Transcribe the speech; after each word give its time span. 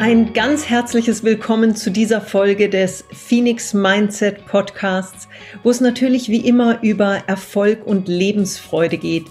Ein 0.00 0.32
ganz 0.32 0.66
herzliches 0.66 1.24
Willkommen 1.24 1.76
zu 1.76 1.90
dieser 1.90 2.22
Folge 2.22 2.70
des 2.70 3.04
Phoenix 3.12 3.74
Mindset 3.74 4.46
Podcasts, 4.46 5.28
wo 5.62 5.68
es 5.68 5.82
natürlich 5.82 6.30
wie 6.30 6.38
immer 6.38 6.82
über 6.82 7.22
Erfolg 7.26 7.86
und 7.86 8.08
Lebensfreude 8.08 8.96
geht. 8.96 9.26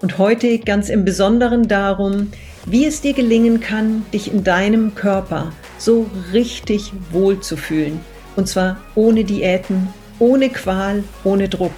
Und 0.00 0.16
heute 0.16 0.60
ganz 0.60 0.88
im 0.88 1.04
Besonderen 1.04 1.68
darum, 1.68 2.32
wie 2.64 2.86
es 2.86 3.02
dir 3.02 3.12
gelingen 3.12 3.60
kann, 3.60 4.06
dich 4.14 4.32
in 4.32 4.44
deinem 4.44 4.94
Körper 4.94 5.52
so 5.76 6.10
richtig 6.32 6.94
wohl 7.10 7.40
zu 7.40 7.58
fühlen. 7.58 8.00
Und 8.34 8.48
zwar 8.48 8.80
ohne 8.94 9.24
Diäten, 9.24 9.88
ohne 10.20 10.48
Qual, 10.48 11.04
ohne 11.24 11.50
Druck 11.50 11.74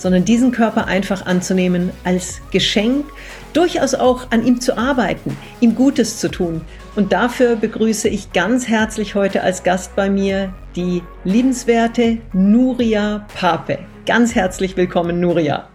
sondern 0.00 0.24
diesen 0.24 0.50
Körper 0.50 0.86
einfach 0.86 1.26
anzunehmen 1.26 1.90
als 2.04 2.40
Geschenk, 2.50 3.04
durchaus 3.52 3.94
auch 3.94 4.30
an 4.30 4.44
ihm 4.44 4.60
zu 4.60 4.76
arbeiten, 4.76 5.36
ihm 5.60 5.74
Gutes 5.74 6.18
zu 6.18 6.30
tun. 6.30 6.62
Und 6.96 7.12
dafür 7.12 7.56
begrüße 7.56 8.08
ich 8.08 8.32
ganz 8.32 8.68
herzlich 8.68 9.14
heute 9.14 9.42
als 9.42 9.62
Gast 9.62 9.94
bei 9.96 10.10
mir 10.10 10.52
die 10.76 11.02
liebenswerte 11.24 12.18
Nuria 12.32 13.26
Pape. 13.34 13.78
Ganz 14.06 14.34
herzlich 14.34 14.76
willkommen, 14.76 15.20
Nuria. 15.20 15.68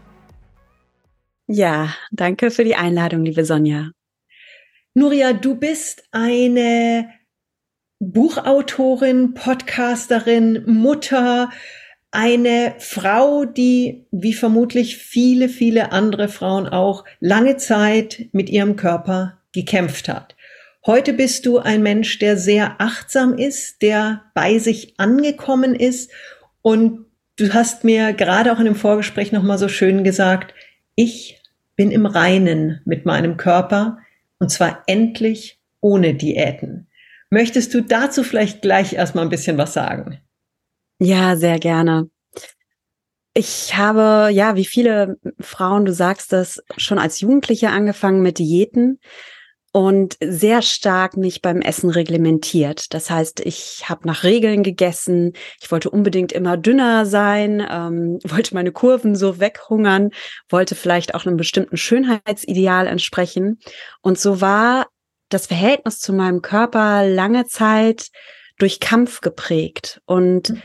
Ja, 1.48 1.94
danke 2.12 2.52
für 2.52 2.64
die 2.64 2.76
Einladung, 2.76 3.24
liebe 3.24 3.46
Sonja. 3.46 3.92
Nuria, 4.94 5.34
du 5.34 5.56
bist 5.56 6.04
eine 6.12 7.10
Buchautorin, 8.00 9.34
Podcasterin, 9.34 10.64
Mutter, 10.66 11.50
eine 12.12 12.76
Frau, 12.80 13.46
die, 13.46 14.06
wie 14.12 14.34
vermutlich 14.34 14.98
viele, 14.98 15.50
viele 15.50 15.92
andere 15.92 16.28
Frauen 16.28 16.68
auch, 16.68 17.04
lange 17.20 17.58
Zeit 17.58 18.28
mit 18.32 18.50
ihrem 18.50 18.76
Körper 18.76 19.40
gekämpft 19.54 20.08
hat. 20.10 20.36
Heute 20.86 21.14
bist 21.14 21.46
du 21.46 21.58
ein 21.58 21.82
Mensch, 21.82 22.20
der 22.20 22.38
sehr 22.38 22.76
achtsam 22.80 23.38
ist, 23.38 23.82
der 23.82 24.24
bei 24.34 24.60
sich 24.60 24.94
angekommen 24.98 25.74
ist 25.74 26.12
und 26.62 27.06
du 27.38 27.54
hast 27.54 27.84
mir 27.84 28.14
gerade 28.14 28.54
auch 28.54 28.60
in 28.60 28.66
dem 28.66 28.76
Vorgespräch 28.76 29.32
nochmal 29.32 29.58
so 29.58 29.68
schön 29.68 30.04
gesagt, 30.04 30.54
ich 30.96 31.42
bin 31.76 31.92
im 31.92 32.06
Reinen 32.06 32.82
mit 32.86 33.06
meinem 33.06 33.36
Körper 33.36 33.98
und 34.40 34.50
zwar 34.52 34.84
endlich 34.88 35.60
ohne 35.82 36.14
Diäten. 36.14 36.88
Möchtest 37.30 37.74
du 37.74 37.82
dazu 37.82 38.24
vielleicht 38.24 38.62
gleich 38.62 38.94
erstmal 38.94 39.26
ein 39.26 39.30
bisschen 39.30 39.58
was 39.58 39.74
sagen? 39.74 40.20
Ja, 41.00 41.36
sehr 41.36 41.60
gerne. 41.60 42.10
Ich 43.34 43.76
habe, 43.76 44.32
ja, 44.32 44.56
wie 44.56 44.66
viele 44.66 45.18
Frauen, 45.42 45.84
du 45.84 45.94
sagst 45.94 46.32
das, 46.32 46.64
schon 46.78 47.00
als 47.00 47.20
Jugendliche 47.20 47.70
angefangen 47.70 48.22
mit 48.22 48.40
Diäten 48.40 49.00
und 49.74 50.16
sehr 50.24 50.62
stark 50.62 51.18
mich 51.18 51.42
beim 51.42 51.60
Essen 51.60 51.90
reglementiert. 51.90 52.94
Das 52.94 53.10
heißt, 53.10 53.42
ich 53.42 53.90
habe 53.90 54.08
nach 54.08 54.24
Regeln 54.24 54.64
gegessen. 54.64 55.34
Ich 55.62 55.70
wollte 55.70 55.90
unbedingt 55.90 56.32
immer 56.32 56.56
dünner 56.56 57.06
sein, 57.06 57.60
ähm, 57.70 58.20
wollte 58.24 58.54
meine 58.54 58.72
Kurven 58.72 59.18
so 59.18 59.42
weghungern, 59.42 60.12
wollte 60.48 60.76
vielleicht 60.76 61.14
auch 61.14 61.26
einem 61.26 61.36
bestimmten 61.36 61.76
Schönheitsideal 61.76 62.88
entsprechen. 62.88 63.60
Und 64.02 64.18
so 64.18 64.40
war 64.40 64.88
das 65.28 65.48
Verhältnis 65.48 66.00
zu 66.00 66.14
meinem 66.14 66.42
Körper 66.42 67.06
lange 67.06 67.46
Zeit 67.48 68.08
durch 68.60 68.80
Kampf 68.80 69.20
geprägt. 69.20 70.00
Und 70.06 70.52
mhm 70.52 70.62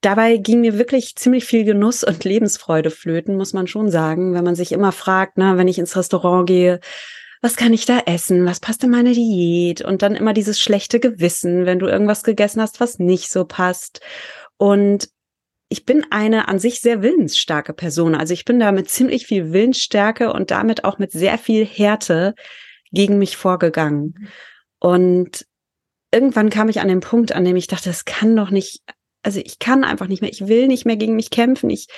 dabei 0.00 0.36
ging 0.36 0.60
mir 0.60 0.78
wirklich 0.78 1.16
ziemlich 1.16 1.44
viel 1.44 1.64
Genuss 1.64 2.04
und 2.04 2.24
Lebensfreude 2.24 2.90
flöten, 2.90 3.36
muss 3.36 3.52
man 3.52 3.66
schon 3.66 3.90
sagen, 3.90 4.34
wenn 4.34 4.44
man 4.44 4.54
sich 4.54 4.72
immer 4.72 4.92
fragt, 4.92 5.34
na, 5.36 5.56
wenn 5.56 5.68
ich 5.68 5.78
ins 5.78 5.96
Restaurant 5.96 6.46
gehe, 6.46 6.80
was 7.42 7.56
kann 7.56 7.72
ich 7.72 7.86
da 7.86 8.00
essen? 8.04 8.44
Was 8.44 8.60
passt 8.60 8.84
in 8.84 8.90
meine 8.90 9.12
Diät? 9.12 9.80
Und 9.80 10.02
dann 10.02 10.14
immer 10.14 10.34
dieses 10.34 10.60
schlechte 10.60 11.00
Gewissen, 11.00 11.64
wenn 11.64 11.78
du 11.78 11.86
irgendwas 11.86 12.22
gegessen 12.22 12.60
hast, 12.60 12.80
was 12.80 12.98
nicht 12.98 13.30
so 13.30 13.46
passt. 13.46 14.00
Und 14.58 15.08
ich 15.70 15.86
bin 15.86 16.04
eine 16.10 16.48
an 16.48 16.58
sich 16.58 16.80
sehr 16.80 17.00
willensstarke 17.00 17.72
Person. 17.72 18.14
Also 18.14 18.34
ich 18.34 18.44
bin 18.44 18.60
da 18.60 18.72
mit 18.72 18.90
ziemlich 18.90 19.26
viel 19.26 19.52
Willensstärke 19.52 20.32
und 20.32 20.50
damit 20.50 20.84
auch 20.84 20.98
mit 20.98 21.12
sehr 21.12 21.38
viel 21.38 21.64
Härte 21.64 22.34
gegen 22.92 23.18
mich 23.18 23.36
vorgegangen. 23.36 24.28
Und 24.80 25.46
irgendwann 26.12 26.50
kam 26.50 26.68
ich 26.68 26.80
an 26.80 26.88
den 26.88 27.00
Punkt, 27.00 27.32
an 27.32 27.44
dem 27.44 27.56
ich 27.56 27.68
dachte, 27.68 27.88
es 27.88 28.04
kann 28.04 28.36
doch 28.36 28.50
nicht 28.50 28.82
also 29.22 29.40
ich 29.44 29.58
kann 29.58 29.84
einfach 29.84 30.06
nicht 30.06 30.22
mehr, 30.22 30.30
ich 30.30 30.48
will 30.48 30.66
nicht 30.66 30.86
mehr 30.86 30.96
gegen 30.96 31.16
mich 31.16 31.30
kämpfen, 31.30 31.70
ich 31.70 31.88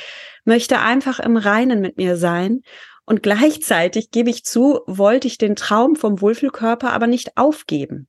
möchte 0.45 0.81
einfach 0.81 1.21
im 1.21 1.37
Reinen 1.37 1.81
mit 1.81 1.97
mir 1.97 2.17
sein. 2.17 2.61
Und 3.05 3.23
gleichzeitig 3.23 4.11
gebe 4.11 4.31
ich 4.31 4.45
zu, 4.45 4.81
wollte 4.87 5.27
ich 5.27 5.39
den 5.39 5.57
Traum 5.57 5.97
vom 5.97 6.21
Wohlfühlkörper 6.21 6.93
aber 6.93 7.07
nicht 7.07 7.37
aufgeben. 7.37 8.09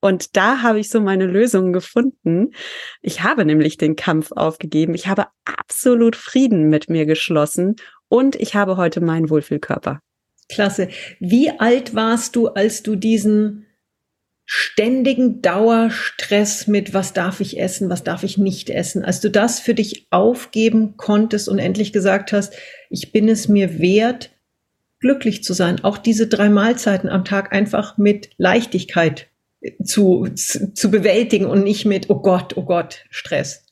Und 0.00 0.36
da 0.36 0.62
habe 0.62 0.78
ich 0.78 0.90
so 0.90 1.00
meine 1.00 1.26
Lösung 1.26 1.72
gefunden. 1.72 2.52
Ich 3.02 3.22
habe 3.22 3.44
nämlich 3.44 3.76
den 3.76 3.96
Kampf 3.96 4.30
aufgegeben. 4.32 4.94
Ich 4.94 5.06
habe 5.06 5.26
absolut 5.44 6.16
Frieden 6.16 6.68
mit 6.68 6.88
mir 6.90 7.06
geschlossen 7.06 7.76
und 8.08 8.36
ich 8.36 8.54
habe 8.54 8.76
heute 8.76 9.00
meinen 9.00 9.30
Wohlfühlkörper. 9.30 10.00
Klasse. 10.48 10.88
Wie 11.18 11.50
alt 11.50 11.94
warst 11.94 12.36
du, 12.36 12.48
als 12.48 12.82
du 12.82 12.94
diesen 12.94 13.65
ständigen 14.46 15.42
Dauerstress 15.42 16.68
mit, 16.68 16.94
was 16.94 17.12
darf 17.12 17.40
ich 17.40 17.58
essen, 17.58 17.90
was 17.90 18.04
darf 18.04 18.22
ich 18.22 18.38
nicht 18.38 18.70
essen. 18.70 19.04
Als 19.04 19.20
du 19.20 19.28
das 19.28 19.58
für 19.58 19.74
dich 19.74 20.06
aufgeben 20.10 20.96
konntest 20.96 21.48
und 21.48 21.58
endlich 21.58 21.92
gesagt 21.92 22.32
hast, 22.32 22.54
ich 22.88 23.12
bin 23.12 23.28
es 23.28 23.48
mir 23.48 23.80
wert, 23.80 24.30
glücklich 25.00 25.42
zu 25.42 25.52
sein, 25.52 25.82
auch 25.82 25.98
diese 25.98 26.28
drei 26.28 26.48
Mahlzeiten 26.48 27.08
am 27.08 27.24
Tag 27.24 27.52
einfach 27.52 27.98
mit 27.98 28.30
Leichtigkeit 28.38 29.28
zu, 29.82 30.28
zu, 30.34 30.72
zu 30.72 30.90
bewältigen 30.90 31.46
und 31.46 31.64
nicht 31.64 31.84
mit, 31.84 32.08
oh 32.08 32.20
Gott, 32.20 32.56
oh 32.56 32.64
Gott, 32.64 33.04
Stress. 33.10 33.66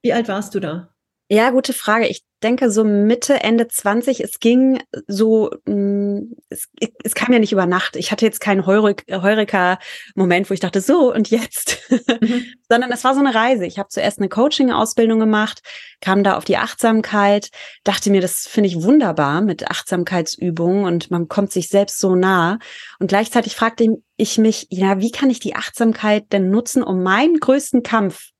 Wie 0.00 0.12
alt 0.12 0.28
warst 0.28 0.54
du 0.54 0.60
da? 0.60 0.94
Ja, 1.28 1.50
gute 1.50 1.72
Frage. 1.72 2.06
Ich 2.06 2.22
denke 2.42 2.70
so 2.70 2.84
Mitte, 2.84 3.42
Ende 3.42 3.68
20. 3.68 4.20
Es 4.20 4.40
ging 4.40 4.82
so, 5.06 5.50
mh, 5.66 5.74
mm, 5.74 6.36
es, 6.48 6.68
es 7.04 7.14
kam 7.14 7.32
ja 7.32 7.38
nicht 7.38 7.52
über 7.52 7.66
Nacht. 7.66 7.96
Ich 7.96 8.10
hatte 8.10 8.24
jetzt 8.24 8.40
keinen 8.40 8.66
Heureka-Moment, 8.66 10.50
wo 10.50 10.54
ich 10.54 10.60
dachte, 10.60 10.80
so 10.80 11.12
und 11.12 11.30
jetzt. 11.30 11.78
Mhm. 11.90 12.46
Sondern 12.68 12.92
es 12.92 13.04
war 13.04 13.14
so 13.14 13.20
eine 13.20 13.34
Reise. 13.34 13.66
Ich 13.66 13.78
habe 13.78 13.88
zuerst 13.88 14.18
eine 14.18 14.28
Coaching-Ausbildung 14.28 15.20
gemacht, 15.20 15.60
kam 16.00 16.24
da 16.24 16.36
auf 16.36 16.44
die 16.44 16.56
Achtsamkeit, 16.56 17.50
dachte 17.84 18.10
mir, 18.10 18.20
das 18.20 18.46
finde 18.46 18.68
ich 18.68 18.82
wunderbar 18.82 19.40
mit 19.40 19.70
Achtsamkeitsübungen 19.70 20.84
und 20.84 21.10
man 21.10 21.28
kommt 21.28 21.52
sich 21.52 21.68
selbst 21.68 21.98
so 21.98 22.14
nah. 22.14 22.58
Und 22.98 23.08
gleichzeitig 23.08 23.54
fragte 23.54 23.98
ich 24.16 24.38
mich, 24.38 24.66
ja, 24.70 25.00
wie 25.00 25.10
kann 25.10 25.30
ich 25.30 25.40
die 25.40 25.56
Achtsamkeit 25.56 26.32
denn 26.32 26.50
nutzen, 26.50 26.82
um 26.82 27.02
meinen 27.02 27.38
größten 27.38 27.82
Kampf 27.82 28.30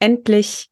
endlich 0.00 0.70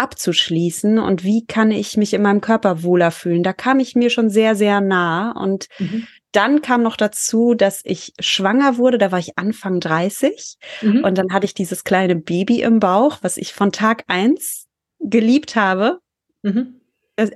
abzuschließen 0.00 0.98
und 0.98 1.24
wie 1.24 1.44
kann 1.46 1.70
ich 1.70 1.96
mich 1.96 2.14
in 2.14 2.22
meinem 2.22 2.40
Körper 2.40 2.82
wohler 2.82 3.10
fühlen. 3.10 3.42
Da 3.42 3.52
kam 3.52 3.80
ich 3.80 3.94
mir 3.94 4.10
schon 4.10 4.30
sehr, 4.30 4.54
sehr 4.56 4.80
nah 4.80 5.32
und 5.32 5.68
mhm. 5.78 6.06
Dann 6.32 6.62
kam 6.62 6.82
noch 6.82 6.96
dazu, 6.96 7.54
dass 7.54 7.80
ich 7.84 8.12
schwanger 8.20 8.78
wurde, 8.78 8.98
da 8.98 9.10
war 9.10 9.18
ich 9.18 9.36
Anfang 9.36 9.80
30 9.80 10.58
mhm. 10.80 11.04
und 11.04 11.18
dann 11.18 11.32
hatte 11.32 11.44
ich 11.44 11.54
dieses 11.54 11.82
kleine 11.82 12.14
Baby 12.14 12.62
im 12.62 12.78
Bauch, 12.78 13.18
was 13.22 13.36
ich 13.36 13.52
von 13.52 13.72
Tag 13.72 14.04
eins 14.06 14.68
geliebt 15.00 15.56
habe. 15.56 15.98
Mhm. 16.42 16.80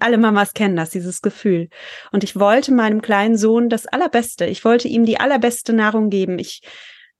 Alle 0.00 0.16
Mamas 0.16 0.54
kennen 0.54 0.76
das, 0.76 0.90
dieses 0.90 1.20
Gefühl. 1.22 1.68
Und 2.10 2.24
ich 2.24 2.36
wollte 2.36 2.72
meinem 2.72 3.02
kleinen 3.02 3.36
Sohn 3.36 3.68
das 3.68 3.86
Allerbeste. 3.86 4.46
Ich 4.46 4.64
wollte 4.64 4.88
ihm 4.88 5.04
die 5.04 5.20
allerbeste 5.20 5.72
Nahrung 5.72 6.08
geben. 6.08 6.38
Ich, 6.38 6.62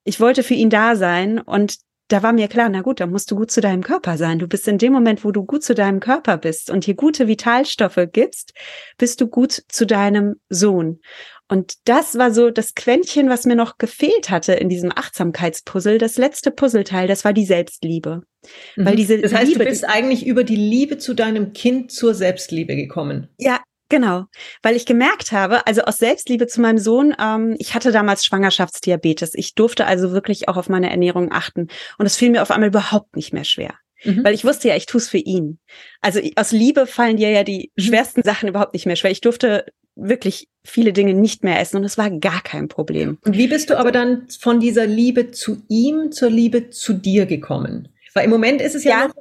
ich 0.05 0.21
wollte 0.21 0.43
für 0.43 0.55
ihn 0.55 0.71
da 0.71 0.97
sein 0.97 1.41
und 1.41 1.77
da 2.09 2.23
war 2.23 2.33
mir 2.33 2.49
klar, 2.49 2.69
na 2.69 2.83
gut, 2.83 3.01
da 3.01 3.07
musst 3.07 3.31
du 3.31 3.37
gut 3.37 3.51
zu 3.51 3.61
deinem 3.61 3.83
Körper 3.83 4.19
sein. 4.19 4.39
Du 4.39 4.47
bist 4.47 4.69
in 4.69 4.79
dem 4.79 4.93
Moment, 4.93 5.25
wo 5.25 5.31
du 5.31 5.45
gut 5.45 5.63
zu 5.63 5.75
deinem 5.75 6.01
Körper 6.01 6.37
bist 6.37 6.71
und 6.71 6.85
hier 6.85 6.95
gute 6.95 7.29
Vitalstoffe 7.29 8.09
gibst, 8.13 8.53
bist 8.99 9.21
du 9.21 9.29
gut 9.29 9.63
zu 9.69 9.87
deinem 9.87 10.37
Sohn. 10.49 11.01
Und 11.49 11.75
das 11.85 12.17
war 12.17 12.33
so 12.33 12.51
das 12.51 12.75
Quäntchen, 12.75 13.29
was 13.29 13.45
mir 13.45 13.57
noch 13.57 13.77
gefehlt 13.79 14.31
hatte 14.31 14.55
in 14.55 14.69
diesem 14.69 14.91
Achtsamkeitspuzzle. 14.95 15.99
Das 15.99 16.17
letzte 16.17 16.51
Puzzleteil, 16.51 17.07
das 17.07 17.25
war 17.25 17.33
die 17.33 17.45
Selbstliebe. 17.45 18.23
Mhm. 18.77 18.85
Weil 18.85 18.97
diese 18.97 19.19
das 19.19 19.35
heißt, 19.35 19.49
Liebe, 19.49 19.65
du 19.65 19.71
bist 19.71 19.85
eigentlich 19.87 20.27
über 20.27 20.45
die 20.45 20.57
Liebe 20.57 20.99
zu 20.99 21.15
deinem 21.15 21.53
Kind 21.53 21.93
zur 21.93 22.15
Selbstliebe 22.15 22.77
gekommen. 22.77 23.29
Ja, 23.39 23.61
Genau, 23.95 24.25
weil 24.61 24.75
ich 24.75 24.87
gemerkt 24.87 25.31
habe, 25.31 25.69
also 25.69 25.83
aus 25.83 25.99
Selbstliebe 25.99 26.49
zu 26.49 26.61
meinem 26.61 26.79
Sohn, 26.79 27.15
ähm, 27.17 27.55
ich 27.61 27.77
hatte 27.77 27.93
damals 27.93 28.25
Schwangerschaftsdiabetes. 28.25 29.37
Ich 29.37 29.55
durfte 29.55 29.87
also 29.87 30.11
wirklich 30.11 30.49
auch 30.49 30.57
auf 30.57 30.69
meine 30.69 30.91
Ernährung 30.91 31.31
achten. 31.31 31.69
Und 31.97 32.07
es 32.07 32.17
fiel 32.17 32.31
mir 32.31 32.43
auf 32.43 32.51
einmal 32.51 32.71
überhaupt 32.71 33.15
nicht 33.15 33.33
mehr 33.33 33.45
schwer. 33.45 33.75
Mhm. 34.03 34.25
Weil 34.25 34.35
ich 34.35 34.45
wusste 34.45 34.67
ja, 34.67 34.75
ich 34.75 34.87
tue 34.87 34.99
es 34.99 35.09
für 35.09 35.19
ihn. 35.19 35.61
Also 36.01 36.19
aus 36.35 36.51
Liebe 36.51 36.89
fallen 36.89 37.19
dir 37.19 37.31
ja 37.31 37.45
die 37.45 37.71
mhm. 37.77 37.83
schwersten 37.83 38.25
Sachen 38.25 38.49
überhaupt 38.49 38.75
nicht 38.75 38.85
mehr 38.85 38.97
schwer. 38.97 39.13
Ich 39.13 39.21
durfte 39.21 39.65
wirklich 39.95 40.49
viele 40.65 40.93
Dinge 40.93 41.15
nicht 41.15 41.45
mehr 41.45 41.61
essen 41.61 41.77
und 41.77 41.85
es 41.85 41.97
war 41.97 42.11
gar 42.11 42.43
kein 42.43 42.67
Problem. 42.67 43.19
Und 43.25 43.37
wie 43.37 43.47
bist 43.47 43.71
du 43.71 43.79
aber 43.79 43.93
dann 43.93 44.27
von 44.41 44.59
dieser 44.59 44.89
Liebe 44.89 45.31
zu 45.31 45.63
ihm 45.69 46.11
zur 46.11 46.31
Liebe 46.31 46.71
zu 46.71 46.95
dir 46.95 47.27
gekommen? 47.27 47.91
Weil 48.15 48.25
im 48.25 48.31
Moment 48.31 48.61
ist 48.61 48.75
es 48.75 48.85
ja, 48.85 49.01
ja 49.01 49.09
noch, 49.09 49.15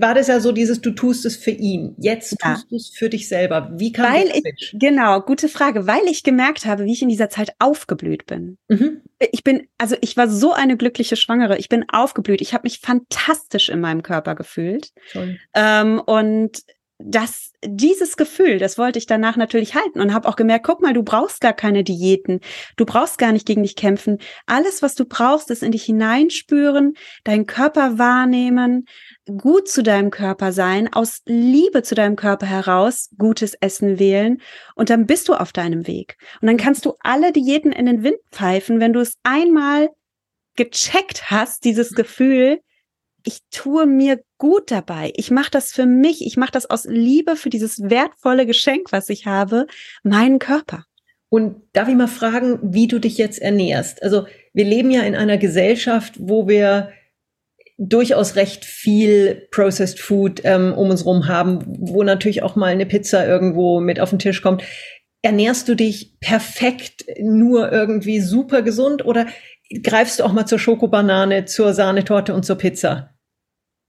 war 0.00 0.14
das 0.14 0.26
ja 0.26 0.40
so 0.40 0.52
dieses, 0.52 0.80
du 0.80 0.90
tust 0.90 1.24
es 1.24 1.36
für 1.36 1.52
ihn. 1.52 1.94
Jetzt 1.98 2.36
ja. 2.42 2.54
tust 2.54 2.70
du 2.70 2.76
es 2.76 2.88
für 2.88 3.08
dich 3.08 3.28
selber. 3.28 3.70
Wie 3.74 3.92
kann 3.92 4.12
weil 4.12 4.32
ich, 4.34 4.74
Genau, 4.74 5.20
gute 5.20 5.48
Frage. 5.48 5.86
Weil 5.86 6.04
ich 6.06 6.24
gemerkt 6.24 6.66
habe, 6.66 6.84
wie 6.84 6.92
ich 6.92 7.02
in 7.02 7.08
dieser 7.08 7.28
Zeit 7.28 7.52
aufgeblüht 7.60 8.26
bin. 8.26 8.58
Mhm. 8.68 9.00
Ich 9.30 9.44
bin, 9.44 9.68
also 9.78 9.96
ich 10.00 10.16
war 10.16 10.28
so 10.28 10.52
eine 10.52 10.76
glückliche 10.76 11.16
Schwangere. 11.16 11.56
Ich 11.58 11.68
bin 11.68 11.84
aufgeblüht. 11.88 12.40
Ich 12.40 12.52
habe 12.52 12.64
mich 12.64 12.80
fantastisch 12.80 13.68
in 13.68 13.80
meinem 13.80 14.02
Körper 14.02 14.34
gefühlt. 14.34 14.92
Ähm, 15.54 16.00
und 16.04 16.62
das, 17.04 17.52
dieses 17.64 18.16
Gefühl, 18.16 18.58
das 18.58 18.78
wollte 18.78 18.98
ich 18.98 19.06
danach 19.06 19.36
natürlich 19.36 19.74
halten 19.74 20.00
und 20.00 20.12
habe 20.12 20.28
auch 20.28 20.36
gemerkt, 20.36 20.66
guck 20.66 20.82
mal, 20.82 20.92
du 20.92 21.02
brauchst 21.02 21.40
gar 21.40 21.52
keine 21.52 21.84
Diäten, 21.84 22.40
du 22.76 22.84
brauchst 22.84 23.18
gar 23.18 23.32
nicht 23.32 23.46
gegen 23.46 23.62
dich 23.62 23.76
kämpfen. 23.76 24.18
Alles, 24.46 24.82
was 24.82 24.94
du 24.94 25.04
brauchst, 25.04 25.50
ist 25.50 25.62
in 25.62 25.72
dich 25.72 25.84
hineinspüren, 25.84 26.94
deinen 27.24 27.46
Körper 27.46 27.98
wahrnehmen, 27.98 28.86
gut 29.38 29.68
zu 29.68 29.82
deinem 29.82 30.10
Körper 30.10 30.52
sein, 30.52 30.92
aus 30.92 31.22
Liebe 31.26 31.82
zu 31.82 31.94
deinem 31.94 32.16
Körper 32.16 32.46
heraus 32.46 33.10
gutes 33.18 33.54
Essen 33.54 33.98
wählen 33.98 34.40
und 34.74 34.90
dann 34.90 35.06
bist 35.06 35.28
du 35.28 35.34
auf 35.34 35.52
deinem 35.52 35.86
Weg. 35.86 36.16
Und 36.40 36.48
dann 36.48 36.56
kannst 36.56 36.84
du 36.84 36.94
alle 37.00 37.32
Diäten 37.32 37.72
in 37.72 37.86
den 37.86 38.02
Wind 38.02 38.18
pfeifen, 38.30 38.80
wenn 38.80 38.92
du 38.92 39.00
es 39.00 39.16
einmal 39.22 39.90
gecheckt 40.56 41.30
hast, 41.30 41.64
dieses 41.64 41.92
Gefühl, 41.92 42.60
ich 43.24 43.38
tue 43.50 43.86
mir 43.86 44.20
gut 44.38 44.70
dabei. 44.70 45.12
Ich 45.16 45.30
mache 45.30 45.50
das 45.50 45.72
für 45.72 45.86
mich. 45.86 46.24
Ich 46.24 46.36
mache 46.36 46.52
das 46.52 46.68
aus 46.68 46.84
Liebe 46.84 47.36
für 47.36 47.50
dieses 47.50 47.80
wertvolle 47.88 48.46
Geschenk, 48.46 48.92
was 48.92 49.08
ich 49.08 49.26
habe, 49.26 49.66
meinen 50.02 50.38
Körper. 50.38 50.84
Und 51.28 51.62
darf 51.72 51.88
ich 51.88 51.94
mal 51.94 52.08
fragen, 52.08 52.58
wie 52.62 52.88
du 52.88 52.98
dich 52.98 53.16
jetzt 53.16 53.40
ernährst? 53.40 54.02
Also 54.02 54.26
wir 54.52 54.64
leben 54.64 54.90
ja 54.90 55.02
in 55.02 55.14
einer 55.14 55.38
Gesellschaft, 55.38 56.14
wo 56.18 56.46
wir 56.46 56.90
durchaus 57.78 58.36
recht 58.36 58.64
viel 58.64 59.48
Processed 59.50 59.98
Food 59.98 60.42
ähm, 60.44 60.74
um 60.74 60.90
uns 60.90 61.06
rum 61.06 61.28
haben, 61.28 61.64
wo 61.66 62.02
natürlich 62.02 62.42
auch 62.42 62.54
mal 62.54 62.66
eine 62.66 62.86
Pizza 62.86 63.26
irgendwo 63.26 63.80
mit 63.80 63.98
auf 63.98 64.10
den 64.10 64.18
Tisch 64.18 64.42
kommt. 64.42 64.62
Ernährst 65.22 65.68
du 65.68 65.74
dich 65.74 66.18
perfekt 66.20 67.06
nur 67.20 67.72
irgendwie 67.72 68.20
super 68.20 68.62
gesund 68.62 69.04
oder 69.04 69.26
greifst 69.82 70.20
du 70.20 70.24
auch 70.24 70.32
mal 70.32 70.46
zur 70.46 70.58
Schokobanane, 70.58 71.44
zur 71.44 71.74
Sahnetorte 71.74 72.34
und 72.34 72.44
zur 72.44 72.56
Pizza? 72.56 73.12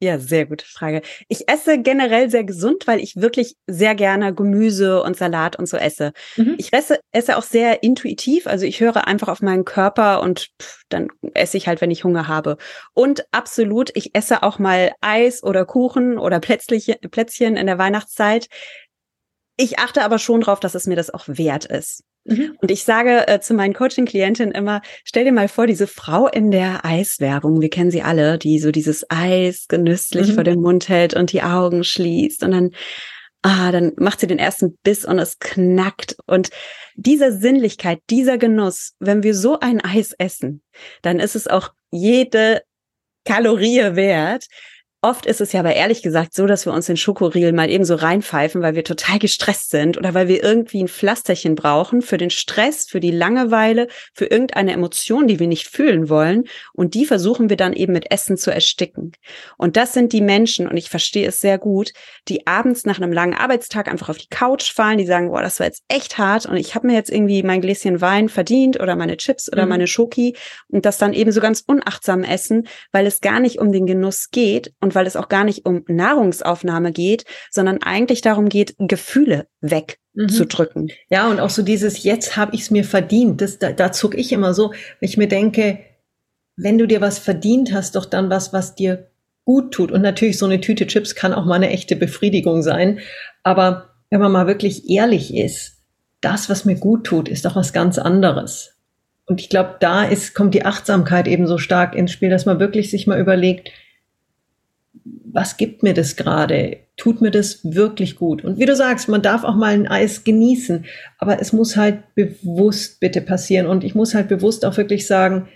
Ja, 0.03 0.19
sehr 0.19 0.45
gute 0.45 0.65
Frage. 0.65 1.01
Ich 1.29 1.47
esse 1.47 1.79
generell 1.81 2.29
sehr 2.29 2.43
gesund, 2.43 2.87
weil 2.87 2.99
ich 2.99 3.15
wirklich 3.15 3.55
sehr 3.67 3.95
gerne 3.95 4.33
Gemüse 4.35 5.01
und 5.01 5.15
Salat 5.15 5.55
und 5.55 5.69
so 5.69 5.77
esse. 5.77 6.11
Mhm. 6.35 6.55
Ich 6.57 6.73
esse, 6.73 6.99
esse 7.13 7.37
auch 7.37 7.43
sehr 7.43 7.83
intuitiv, 7.83 8.45
also 8.45 8.65
ich 8.65 8.81
höre 8.81 9.07
einfach 9.07 9.29
auf 9.29 9.41
meinen 9.41 9.63
Körper 9.63 10.21
und 10.21 10.49
pff, 10.61 10.81
dann 10.89 11.07
esse 11.33 11.55
ich 11.55 11.69
halt, 11.69 11.79
wenn 11.79 11.89
ich 11.89 12.03
Hunger 12.03 12.27
habe. 12.27 12.57
Und 12.93 13.23
absolut, 13.31 13.91
ich 13.95 14.13
esse 14.13 14.43
auch 14.43 14.59
mal 14.59 14.91
Eis 14.99 15.41
oder 15.41 15.65
Kuchen 15.65 16.17
oder 16.17 16.41
Plätzchen 16.41 17.55
in 17.55 17.65
der 17.65 17.77
Weihnachtszeit. 17.77 18.47
Ich 19.55 19.79
achte 19.79 20.03
aber 20.03 20.19
schon 20.19 20.41
drauf, 20.41 20.59
dass 20.59 20.75
es 20.75 20.85
mir 20.85 20.97
das 20.97 21.13
auch 21.13 21.29
wert 21.29 21.63
ist. 21.63 22.03
Mhm. 22.25 22.57
Und 22.61 22.71
ich 22.71 22.83
sage 22.83 23.27
äh, 23.27 23.39
zu 23.39 23.53
meinen 23.53 23.73
Coaching-Klientinnen 23.73 24.53
immer, 24.53 24.81
stell 25.03 25.25
dir 25.25 25.31
mal 25.31 25.47
vor, 25.47 25.67
diese 25.67 25.87
Frau 25.87 26.27
in 26.27 26.51
der 26.51 26.85
Eiswerbung, 26.85 27.61
wir 27.61 27.69
kennen 27.69 27.91
sie 27.91 28.01
alle, 28.01 28.37
die 28.37 28.59
so 28.59 28.71
dieses 28.71 29.05
Eis 29.09 29.67
genüsslich 29.67 30.29
mhm. 30.29 30.33
vor 30.35 30.43
den 30.43 30.61
Mund 30.61 30.87
hält 30.89 31.13
und 31.13 31.31
die 31.31 31.43
Augen 31.43 31.83
schließt 31.83 32.43
und 32.43 32.51
dann, 32.51 32.71
ah, 33.41 33.71
dann 33.71 33.91
macht 33.97 34.21
sie 34.21 34.27
den 34.27 34.39
ersten 34.39 34.77
Biss 34.83 35.03
und 35.03 35.19
es 35.19 35.39
knackt. 35.39 36.15
Und 36.25 36.49
diese 36.95 37.37
Sinnlichkeit, 37.37 37.99
dieser 38.09 38.37
Genuss, 38.37 38.93
wenn 38.99 39.23
wir 39.23 39.35
so 39.35 39.59
ein 39.59 39.81
Eis 39.81 40.13
essen, 40.17 40.61
dann 41.01 41.19
ist 41.19 41.35
es 41.35 41.47
auch 41.47 41.73
jede 41.91 42.61
Kalorie 43.25 43.95
wert, 43.95 44.47
Oft 45.05 45.25
ist 45.25 45.41
es 45.41 45.51
ja 45.51 45.59
aber 45.59 45.75
ehrlich 45.75 46.01
gesagt 46.01 46.33
so, 46.33 46.47
dass 46.47 46.65
wir 46.65 46.71
uns 46.71 46.85
den 46.85 46.95
Schokoriegel 46.95 47.51
mal 47.51 47.69
eben 47.69 47.83
so 47.83 47.95
reinpfeifen, 47.95 48.61
weil 48.61 48.73
wir 48.73 48.85
total 48.85 49.19
gestresst 49.19 49.69
sind 49.69 49.97
oder 49.97 50.13
weil 50.13 50.29
wir 50.29 50.41
irgendwie 50.41 50.81
ein 50.81 50.87
Pflasterchen 50.87 51.55
brauchen 51.55 52.01
für 52.01 52.17
den 52.17 52.29
Stress, 52.29 52.87
für 52.87 53.01
die 53.01 53.11
Langeweile, 53.11 53.89
für 54.13 54.27
irgendeine 54.27 54.71
Emotion, 54.71 55.27
die 55.27 55.41
wir 55.41 55.47
nicht 55.47 55.67
fühlen 55.67 56.07
wollen. 56.07 56.45
Und 56.71 56.93
die 56.93 57.05
versuchen 57.05 57.49
wir 57.49 57.57
dann 57.57 57.73
eben 57.73 57.91
mit 57.91 58.11
Essen 58.11 58.37
zu 58.37 58.49
ersticken. 58.49 59.11
Und 59.57 59.75
das 59.75 59.91
sind 59.91 60.13
die 60.13 60.21
Menschen, 60.21 60.69
und 60.69 60.77
ich 60.77 60.89
verstehe 60.89 61.27
es 61.27 61.41
sehr 61.41 61.57
gut, 61.57 61.91
die 62.29 62.47
abends 62.47 62.85
nach 62.85 62.95
einem 62.95 63.11
langen 63.11 63.33
Arbeitstag 63.33 63.89
einfach 63.89 64.07
auf 64.07 64.17
die 64.17 64.29
Couch 64.29 64.71
fallen, 64.71 64.99
die 64.99 65.05
sagen, 65.05 65.31
boah, 65.31 65.41
das 65.41 65.59
war 65.59 65.67
jetzt 65.67 65.83
echt 65.89 66.17
hart 66.17 66.45
und 66.45 66.55
ich 66.55 66.75
habe 66.75 66.87
mir 66.87 66.93
jetzt 66.93 67.11
irgendwie 67.11 67.43
mein 67.43 67.59
Gläschen 67.59 67.99
Wein 67.99 68.29
verdient 68.29 68.79
oder 68.79 68.95
meine 68.95 69.17
Chips 69.17 69.51
oder 69.51 69.63
mhm. 69.63 69.69
meine 69.69 69.87
Schoki 69.87 70.37
und 70.69 70.85
das 70.85 70.97
dann 70.97 71.11
eben 71.11 71.33
so 71.33 71.41
ganz 71.41 71.61
unachtsam 71.67 72.23
essen, 72.23 72.69
weil 72.93 73.05
es 73.05 73.19
gar 73.19 73.41
nicht 73.41 73.59
um 73.59 73.73
den 73.73 73.85
Genuss 73.85 74.29
geht 74.31 74.71
und 74.79 74.92
weil 74.95 75.07
es 75.07 75.15
auch 75.15 75.29
gar 75.29 75.43
nicht 75.43 75.65
um 75.65 75.83
Nahrungsaufnahme 75.87 76.91
geht, 76.91 77.25
sondern 77.51 77.81
eigentlich 77.81 78.21
darum 78.21 78.49
geht, 78.49 78.75
Gefühle 78.77 79.47
wegzudrücken. 79.61 80.83
Mhm. 80.83 80.89
Ja, 81.09 81.29
und 81.29 81.39
auch 81.39 81.49
so 81.49 81.61
dieses, 81.61 82.03
jetzt 82.03 82.37
habe 82.37 82.55
ich 82.55 82.61
es 82.61 82.71
mir 82.71 82.83
verdient, 82.83 83.41
das, 83.41 83.59
da, 83.59 83.71
da 83.71 83.91
zuck 83.91 84.15
ich 84.15 84.31
immer 84.31 84.53
so, 84.53 84.71
wenn 84.71 85.09
ich 85.09 85.17
mir 85.17 85.27
denke, 85.27 85.79
wenn 86.55 86.77
du 86.77 86.87
dir 86.87 87.01
was 87.01 87.19
verdient 87.19 87.73
hast, 87.73 87.95
doch 87.95 88.05
dann 88.05 88.29
was, 88.29 88.53
was 88.53 88.75
dir 88.75 89.09
gut 89.45 89.73
tut. 89.73 89.91
Und 89.91 90.01
natürlich, 90.01 90.37
so 90.37 90.45
eine 90.45 90.61
Tüte 90.61 90.87
Chips 90.87 91.15
kann 91.15 91.33
auch 91.33 91.45
mal 91.45 91.55
eine 91.55 91.69
echte 91.69 91.95
Befriedigung 91.95 92.61
sein. 92.61 92.99
Aber 93.43 93.89
wenn 94.09 94.21
man 94.21 94.31
mal 94.31 94.47
wirklich 94.47 94.89
ehrlich 94.89 95.35
ist, 95.35 95.81
das, 96.21 96.49
was 96.49 96.65
mir 96.65 96.75
gut 96.75 97.05
tut, 97.05 97.27
ist 97.27 97.45
doch 97.45 97.55
was 97.55 97.73
ganz 97.73 97.97
anderes. 97.97 98.77
Und 99.25 99.41
ich 99.41 99.49
glaube, 99.49 99.75
da 99.79 100.03
ist, 100.03 100.33
kommt 100.33 100.53
die 100.53 100.65
Achtsamkeit 100.65 101.27
eben 101.27 101.47
so 101.47 101.57
stark 101.57 101.95
ins 101.95 102.11
Spiel, 102.11 102.29
dass 102.29 102.45
man 102.45 102.59
wirklich 102.59 102.91
sich 102.91 103.07
mal 103.07 103.19
überlegt, 103.19 103.71
was 105.33 105.57
gibt 105.57 105.81
mir 105.81 105.95
das 105.95 106.15
gerade? 106.15 106.77
Tut 106.95 107.19
mir 107.19 107.31
das 107.31 107.59
wirklich 107.63 108.15
gut? 108.15 108.43
Und 108.43 108.59
wie 108.59 108.65
du 108.65 108.75
sagst, 108.75 109.09
man 109.09 109.23
darf 109.23 109.43
auch 109.43 109.55
mal 109.55 109.73
ein 109.73 109.87
Eis 109.87 110.23
genießen, 110.23 110.85
aber 111.17 111.41
es 111.41 111.51
muss 111.51 111.75
halt 111.75 112.13
bewusst 112.13 112.99
bitte 112.99 113.19
passieren. 113.19 113.65
Und 113.65 113.83
ich 113.83 113.95
muss 113.95 114.13
halt 114.13 114.27
bewusst 114.27 114.63
auch 114.63 114.77
wirklich 114.77 115.07
sagen, 115.07 115.47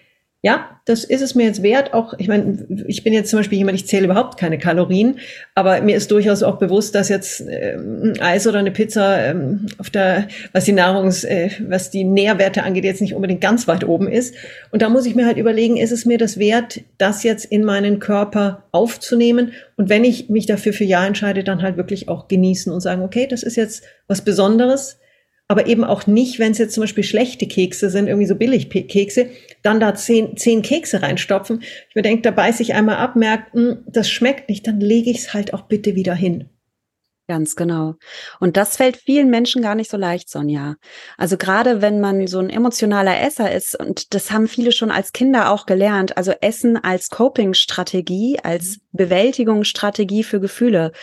ja, 0.43 0.79
das 0.85 1.03
ist 1.03 1.21
es 1.21 1.33
mir 1.33 1.45
jetzt 1.45 1.63
wert. 1.63 1.93
Auch, 1.93 2.13
ich 2.19 2.27
meine, 2.27 2.65
ich 2.87 3.03
bin 3.03 3.11
jetzt 3.11 3.31
zum 3.31 3.39
Beispiel 3.39 3.57
jemand, 3.57 3.75
ich 3.75 3.87
zähle 3.87 4.05
überhaupt 4.05 4.37
keine 4.37 4.59
Kalorien, 4.59 5.17
aber 5.55 5.81
mir 5.81 5.97
ist 5.97 6.11
durchaus 6.11 6.43
auch 6.43 6.59
bewusst, 6.59 6.93
dass 6.93 7.09
jetzt 7.09 7.41
ähm, 7.41 8.13
ein 8.15 8.21
Eis 8.21 8.45
oder 8.45 8.59
eine 8.59 8.69
Pizza 8.69 9.19
ähm, 9.25 9.65
auf 9.79 9.89
der, 9.89 10.27
was 10.53 10.65
die 10.65 10.73
Nahrungs, 10.73 11.23
äh, 11.23 11.49
was 11.67 11.89
die 11.89 12.03
Nährwerte 12.03 12.63
angeht, 12.63 12.85
jetzt 12.85 13.01
nicht 13.01 13.15
unbedingt 13.15 13.41
ganz 13.41 13.67
weit 13.67 13.83
oben 13.83 14.07
ist. 14.07 14.35
Und 14.71 14.83
da 14.83 14.89
muss 14.89 15.07
ich 15.07 15.15
mir 15.15 15.25
halt 15.25 15.37
überlegen, 15.37 15.75
ist 15.75 15.91
es 15.91 16.05
mir 16.05 16.19
das 16.19 16.37
wert, 16.37 16.81
das 16.99 17.23
jetzt 17.23 17.45
in 17.45 17.63
meinen 17.63 17.99
Körper 17.99 18.63
aufzunehmen? 18.71 19.53
Und 19.75 19.89
wenn 19.89 20.03
ich 20.03 20.29
mich 20.29 20.45
dafür 20.45 20.71
für 20.71 20.83
Ja 20.83 21.05
entscheide, 21.05 21.43
dann 21.43 21.63
halt 21.63 21.77
wirklich 21.77 22.09
auch 22.09 22.27
genießen 22.27 22.71
und 22.71 22.81
sagen, 22.81 23.01
okay, 23.01 23.25
das 23.27 23.41
ist 23.41 23.55
jetzt 23.55 23.83
was 24.07 24.21
Besonderes 24.21 24.99
aber 25.47 25.67
eben 25.67 25.83
auch 25.83 26.07
nicht, 26.07 26.39
wenn 26.39 26.51
es 26.51 26.57
jetzt 26.57 26.73
zum 26.73 26.81
Beispiel 26.81 27.03
schlechte 27.03 27.47
Kekse 27.47 27.89
sind, 27.89 28.07
irgendwie 28.07 28.27
so 28.27 28.35
Billigkekse, 28.35 29.29
dann 29.63 29.79
da 29.79 29.95
zehn, 29.95 30.35
zehn 30.35 30.61
Kekse 30.61 31.01
reinstopfen. 31.01 31.61
Ich 31.89 31.95
mir 31.95 32.01
denke, 32.01 32.21
da 32.23 32.31
beiß 32.31 32.59
ich 32.59 32.73
einmal 32.73 32.97
ab, 32.97 33.15
merke, 33.15 33.53
hm, 33.53 33.83
das 33.87 34.09
schmeckt 34.09 34.49
nicht, 34.49 34.67
dann 34.67 34.79
lege 34.79 35.09
ich 35.09 35.19
es 35.19 35.33
halt 35.33 35.53
auch 35.53 35.63
bitte 35.63 35.95
wieder 35.95 36.13
hin. 36.13 36.49
Ganz 37.29 37.57
genau. 37.57 37.95
Und 38.39 38.55
das 38.55 38.77
fällt 38.77 38.95
vielen 38.95 39.29
Menschen 39.29 39.61
gar 39.61 39.75
nicht 39.75 39.91
so 39.91 39.97
leicht, 39.97 40.29
Sonja. 40.29 40.75
Also 41.17 41.35
gerade 41.35 41.81
wenn 41.81 41.99
man 41.99 42.25
so 42.27 42.39
ein 42.39 42.49
emotionaler 42.49 43.19
Esser 43.19 43.51
ist, 43.51 43.77
und 43.77 44.13
das 44.13 44.31
haben 44.31 44.47
viele 44.47 44.71
schon 44.71 44.91
als 44.91 45.11
Kinder 45.11 45.51
auch 45.51 45.65
gelernt, 45.65 46.15
also 46.15 46.31
Essen 46.39 46.77
als 46.77 47.09
Coping-Strategie, 47.09 48.39
als 48.43 48.79
Bewältigungsstrategie 48.93 50.23
für 50.23 50.39
Gefühle 50.39 50.93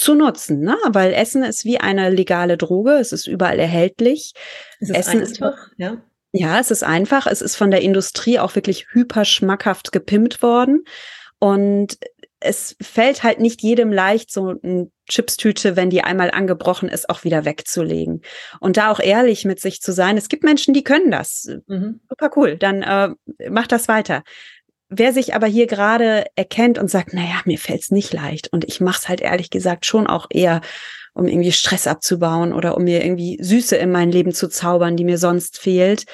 zu 0.00 0.14
nutzen, 0.14 0.60
ne? 0.60 0.76
Weil 0.88 1.12
Essen 1.12 1.42
ist 1.42 1.64
wie 1.64 1.78
eine 1.78 2.08
legale 2.08 2.56
Droge, 2.56 2.92
es 2.92 3.12
ist 3.12 3.26
überall 3.26 3.58
erhältlich. 3.58 4.32
Es 4.80 4.88
ist 4.88 4.96
Essen 4.96 5.20
einfach, 5.20 5.66
ist, 5.68 5.72
ja. 5.76 6.02
Ja, 6.32 6.58
es 6.58 6.70
ist 6.70 6.84
einfach. 6.84 7.26
Es 7.26 7.42
ist 7.42 7.56
von 7.56 7.70
der 7.70 7.82
Industrie 7.82 8.38
auch 8.38 8.54
wirklich 8.54 8.86
hyper 8.92 9.24
schmackhaft 9.24 9.92
gepimpt 9.92 10.42
worden. 10.42 10.84
Und 11.38 11.98
es 12.38 12.76
fällt 12.80 13.22
halt 13.22 13.40
nicht 13.40 13.60
jedem 13.60 13.92
leicht, 13.92 14.32
so 14.32 14.54
eine 14.62 14.90
Chipstüte, 15.06 15.76
wenn 15.76 15.90
die 15.90 16.02
einmal 16.02 16.30
angebrochen 16.30 16.88
ist, 16.88 17.10
auch 17.10 17.24
wieder 17.24 17.44
wegzulegen. 17.44 18.22
Und 18.60 18.78
da 18.78 18.90
auch 18.90 19.00
ehrlich 19.00 19.44
mit 19.44 19.60
sich 19.60 19.82
zu 19.82 19.92
sein. 19.92 20.16
Es 20.16 20.28
gibt 20.28 20.44
Menschen, 20.44 20.72
die 20.72 20.84
können 20.84 21.10
das. 21.10 21.46
Mhm. 21.66 22.00
Super 22.08 22.30
cool. 22.36 22.56
Dann 22.56 22.82
äh, 22.82 23.10
mach 23.50 23.66
das 23.66 23.88
weiter. 23.88 24.22
Wer 24.92 25.12
sich 25.12 25.34
aber 25.34 25.46
hier 25.46 25.68
gerade 25.68 26.26
erkennt 26.34 26.76
und 26.76 26.90
sagt, 26.90 27.14
naja, 27.14 27.40
mir 27.44 27.58
fällt's 27.58 27.92
nicht 27.92 28.12
leicht 28.12 28.52
und 28.52 28.64
ich 28.64 28.80
mache 28.80 28.98
es 29.02 29.08
halt 29.08 29.20
ehrlich 29.20 29.50
gesagt 29.50 29.86
schon 29.86 30.08
auch 30.08 30.26
eher, 30.30 30.60
um 31.14 31.26
irgendwie 31.26 31.52
Stress 31.52 31.86
abzubauen 31.86 32.52
oder 32.52 32.76
um 32.76 32.82
mir 32.84 33.04
irgendwie 33.04 33.38
Süße 33.40 33.76
in 33.76 33.92
mein 33.92 34.10
Leben 34.10 34.32
zu 34.32 34.48
zaubern, 34.48 34.96
die 34.96 35.04
mir 35.04 35.16
sonst 35.16 35.58
fehlt, 35.58 36.06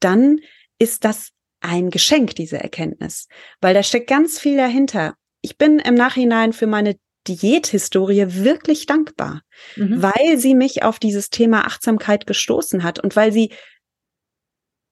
dann 0.00 0.40
ist 0.78 1.04
das 1.04 1.30
ein 1.60 1.90
Geschenk, 1.90 2.34
diese 2.34 2.58
Erkenntnis, 2.58 3.28
weil 3.60 3.72
da 3.72 3.84
steckt 3.84 4.08
ganz 4.08 4.38
viel 4.40 4.56
dahinter. 4.56 5.14
Ich 5.40 5.56
bin 5.56 5.78
im 5.78 5.94
Nachhinein 5.94 6.52
für 6.52 6.66
meine 6.66 6.96
Diäthistorie 7.28 8.26
wirklich 8.28 8.86
dankbar, 8.86 9.42
mhm. 9.76 10.02
weil 10.02 10.38
sie 10.38 10.54
mich 10.54 10.82
auf 10.82 10.98
dieses 10.98 11.30
Thema 11.30 11.66
Achtsamkeit 11.66 12.26
gestoßen 12.26 12.82
hat 12.82 12.98
und 12.98 13.14
weil 13.14 13.32
sie 13.32 13.52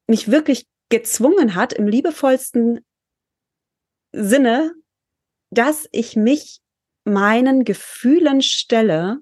mich 0.07 0.31
wirklich 0.31 0.67
gezwungen 0.89 1.55
hat, 1.55 1.73
im 1.73 1.89
liebevollsten 1.89 2.81
Sinne, 4.12 4.73
dass 5.50 5.88
ich 5.92 6.16
mich 6.16 6.61
meinen 7.04 7.64
Gefühlen 7.64 8.42
stelle 8.42 9.21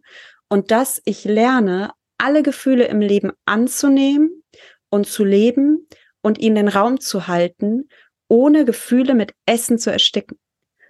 und 0.48 0.70
dass 0.70 1.00
ich 1.04 1.24
lerne, 1.24 1.92
alle 2.18 2.42
Gefühle 2.42 2.84
im 2.84 3.00
Leben 3.00 3.32
anzunehmen 3.46 4.42
und 4.90 5.06
zu 5.06 5.24
leben 5.24 5.88
und 6.22 6.38
ihnen 6.38 6.56
den 6.56 6.68
Raum 6.68 7.00
zu 7.00 7.26
halten, 7.26 7.88
ohne 8.28 8.64
Gefühle 8.64 9.14
mit 9.14 9.34
Essen 9.46 9.78
zu 9.78 9.90
ersticken. 9.90 10.38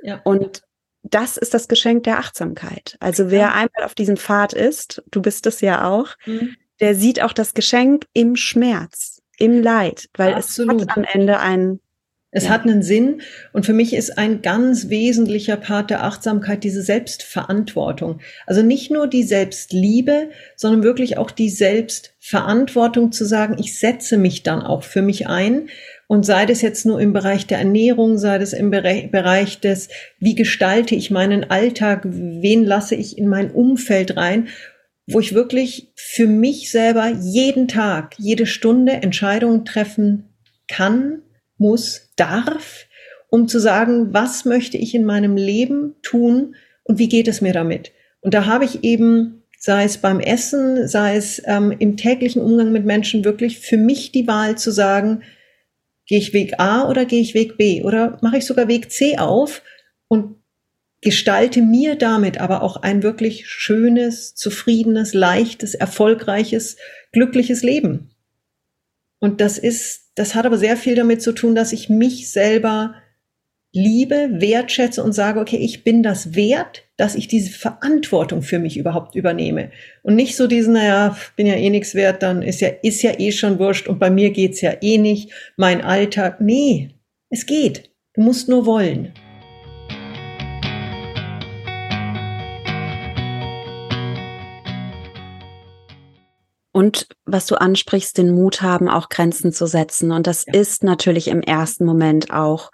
Ja. 0.02 0.20
Und 0.24 0.62
das 1.02 1.36
ist 1.36 1.54
das 1.54 1.68
Geschenk 1.68 2.04
der 2.04 2.18
Achtsamkeit. 2.18 2.96
Also 3.00 3.30
wer 3.30 3.40
ja. 3.40 3.52
einmal 3.52 3.84
auf 3.84 3.94
diesem 3.94 4.16
Pfad 4.16 4.52
ist, 4.52 5.02
du 5.10 5.22
bist 5.22 5.46
es 5.46 5.60
ja 5.60 5.88
auch, 5.88 6.08
mhm. 6.26 6.56
der 6.80 6.94
sieht 6.94 7.22
auch 7.22 7.32
das 7.32 7.54
Geschenk 7.54 8.06
im 8.12 8.36
Schmerz, 8.36 9.22
im 9.38 9.62
Leid, 9.62 10.08
weil 10.14 10.34
Absolut. 10.34 10.82
es 10.82 10.88
hat 10.88 10.96
am 10.96 11.04
Ende 11.04 11.38
einen 11.38 11.80
es 12.32 12.44
ja. 12.44 12.50
hat 12.50 12.62
einen 12.62 12.82
Sinn 12.82 13.22
und 13.52 13.66
für 13.66 13.72
mich 13.72 13.92
ist 13.92 14.16
ein 14.16 14.40
ganz 14.40 14.88
wesentlicher 14.88 15.56
Part 15.56 15.90
der 15.90 16.04
Achtsamkeit 16.04 16.62
diese 16.62 16.82
Selbstverantwortung. 16.82 18.20
Also 18.46 18.62
nicht 18.62 18.90
nur 18.90 19.08
die 19.08 19.24
Selbstliebe, 19.24 20.30
sondern 20.54 20.84
wirklich 20.84 21.18
auch 21.18 21.32
die 21.32 21.50
Selbstverantwortung 21.50 23.10
zu 23.10 23.24
sagen, 23.24 23.56
ich 23.58 23.78
setze 23.78 24.16
mich 24.16 24.44
dann 24.44 24.62
auch 24.62 24.84
für 24.84 25.02
mich 25.02 25.26
ein 25.26 25.68
und 26.06 26.24
sei 26.24 26.46
das 26.46 26.62
jetzt 26.62 26.86
nur 26.86 27.00
im 27.00 27.12
Bereich 27.12 27.46
der 27.46 27.58
Ernährung, 27.58 28.16
sei 28.16 28.38
das 28.38 28.52
im 28.52 28.70
Bereich 28.70 29.60
des, 29.60 29.88
wie 30.20 30.36
gestalte 30.36 30.94
ich 30.94 31.10
meinen 31.10 31.50
Alltag, 31.50 32.02
wen 32.04 32.64
lasse 32.64 32.94
ich 32.94 33.18
in 33.18 33.26
mein 33.28 33.50
Umfeld 33.50 34.16
rein, 34.16 34.48
wo 35.08 35.18
ich 35.18 35.34
wirklich 35.34 35.92
für 35.96 36.26
mich 36.28 36.70
selber 36.70 37.08
jeden 37.08 37.66
Tag, 37.66 38.14
jede 38.18 38.46
Stunde 38.46 38.92
Entscheidungen 38.92 39.64
treffen 39.64 40.28
kann, 40.68 41.22
muss, 41.60 42.10
darf, 42.16 42.86
um 43.28 43.46
zu 43.46 43.60
sagen, 43.60 44.12
was 44.12 44.44
möchte 44.44 44.76
ich 44.76 44.94
in 44.94 45.04
meinem 45.04 45.36
Leben 45.36 45.94
tun 46.02 46.56
und 46.82 46.98
wie 46.98 47.08
geht 47.08 47.28
es 47.28 47.40
mir 47.40 47.52
damit. 47.52 47.92
Und 48.20 48.34
da 48.34 48.46
habe 48.46 48.64
ich 48.64 48.82
eben, 48.82 49.44
sei 49.58 49.84
es 49.84 49.98
beim 49.98 50.20
Essen, 50.20 50.88
sei 50.88 51.16
es 51.16 51.40
ähm, 51.46 51.72
im 51.78 51.96
täglichen 51.96 52.42
Umgang 52.42 52.72
mit 52.72 52.84
Menschen, 52.84 53.24
wirklich 53.24 53.60
für 53.60 53.76
mich 53.76 54.10
die 54.10 54.26
Wahl 54.26 54.58
zu 54.58 54.70
sagen, 54.72 55.22
gehe 56.06 56.18
ich 56.18 56.32
Weg 56.32 56.58
A 56.58 56.88
oder 56.88 57.04
gehe 57.04 57.20
ich 57.20 57.34
Weg 57.34 57.56
B 57.56 57.82
oder 57.84 58.18
mache 58.22 58.38
ich 58.38 58.46
sogar 58.46 58.66
Weg 58.66 58.90
C 58.90 59.18
auf 59.18 59.62
und 60.08 60.36
gestalte 61.02 61.62
mir 61.62 61.96
damit 61.96 62.40
aber 62.40 62.62
auch 62.62 62.76
ein 62.76 63.02
wirklich 63.02 63.48
schönes, 63.48 64.34
zufriedenes, 64.34 65.14
leichtes, 65.14 65.74
erfolgreiches, 65.74 66.76
glückliches 67.12 67.62
Leben. 67.62 68.10
Und 69.18 69.40
das 69.40 69.56
ist 69.58 70.09
das 70.20 70.34
hat 70.34 70.44
aber 70.44 70.58
sehr 70.58 70.76
viel 70.76 70.94
damit 70.94 71.22
zu 71.22 71.32
tun, 71.32 71.54
dass 71.54 71.72
ich 71.72 71.88
mich 71.88 72.30
selber 72.30 72.94
liebe, 73.72 74.28
wertschätze 74.32 75.02
und 75.02 75.14
sage, 75.14 75.40
okay, 75.40 75.56
ich 75.56 75.82
bin 75.82 76.02
das 76.02 76.34
wert, 76.34 76.84
dass 76.98 77.14
ich 77.14 77.26
diese 77.26 77.50
Verantwortung 77.50 78.42
für 78.42 78.58
mich 78.58 78.76
überhaupt 78.76 79.14
übernehme. 79.14 79.70
Und 80.02 80.16
nicht 80.16 80.36
so 80.36 80.46
diesen, 80.46 80.74
naja, 80.74 81.16
bin 81.36 81.46
ja 81.46 81.54
eh 81.54 81.70
nichts 81.70 81.94
wert, 81.94 82.22
dann 82.22 82.42
ist 82.42 82.60
ja, 82.60 82.68
ist 82.82 83.00
ja 83.00 83.18
eh 83.18 83.32
schon 83.32 83.58
wurscht 83.58 83.88
und 83.88 83.98
bei 83.98 84.10
mir 84.10 84.28
geht's 84.28 84.60
ja 84.60 84.74
eh 84.82 84.98
nicht, 84.98 85.32
mein 85.56 85.80
Alltag. 85.80 86.42
Nee, 86.42 86.90
es 87.30 87.46
geht. 87.46 87.90
Du 88.12 88.20
musst 88.20 88.46
nur 88.46 88.66
wollen. 88.66 89.14
Und 96.72 97.08
was 97.24 97.46
du 97.46 97.56
ansprichst, 97.56 98.16
den 98.16 98.32
Mut 98.32 98.62
haben, 98.62 98.88
auch 98.88 99.08
Grenzen 99.08 99.52
zu 99.52 99.66
setzen. 99.66 100.12
Und 100.12 100.26
das 100.26 100.46
ja. 100.46 100.54
ist 100.54 100.84
natürlich 100.84 101.28
im 101.28 101.42
ersten 101.42 101.84
Moment 101.84 102.32
auch 102.32 102.70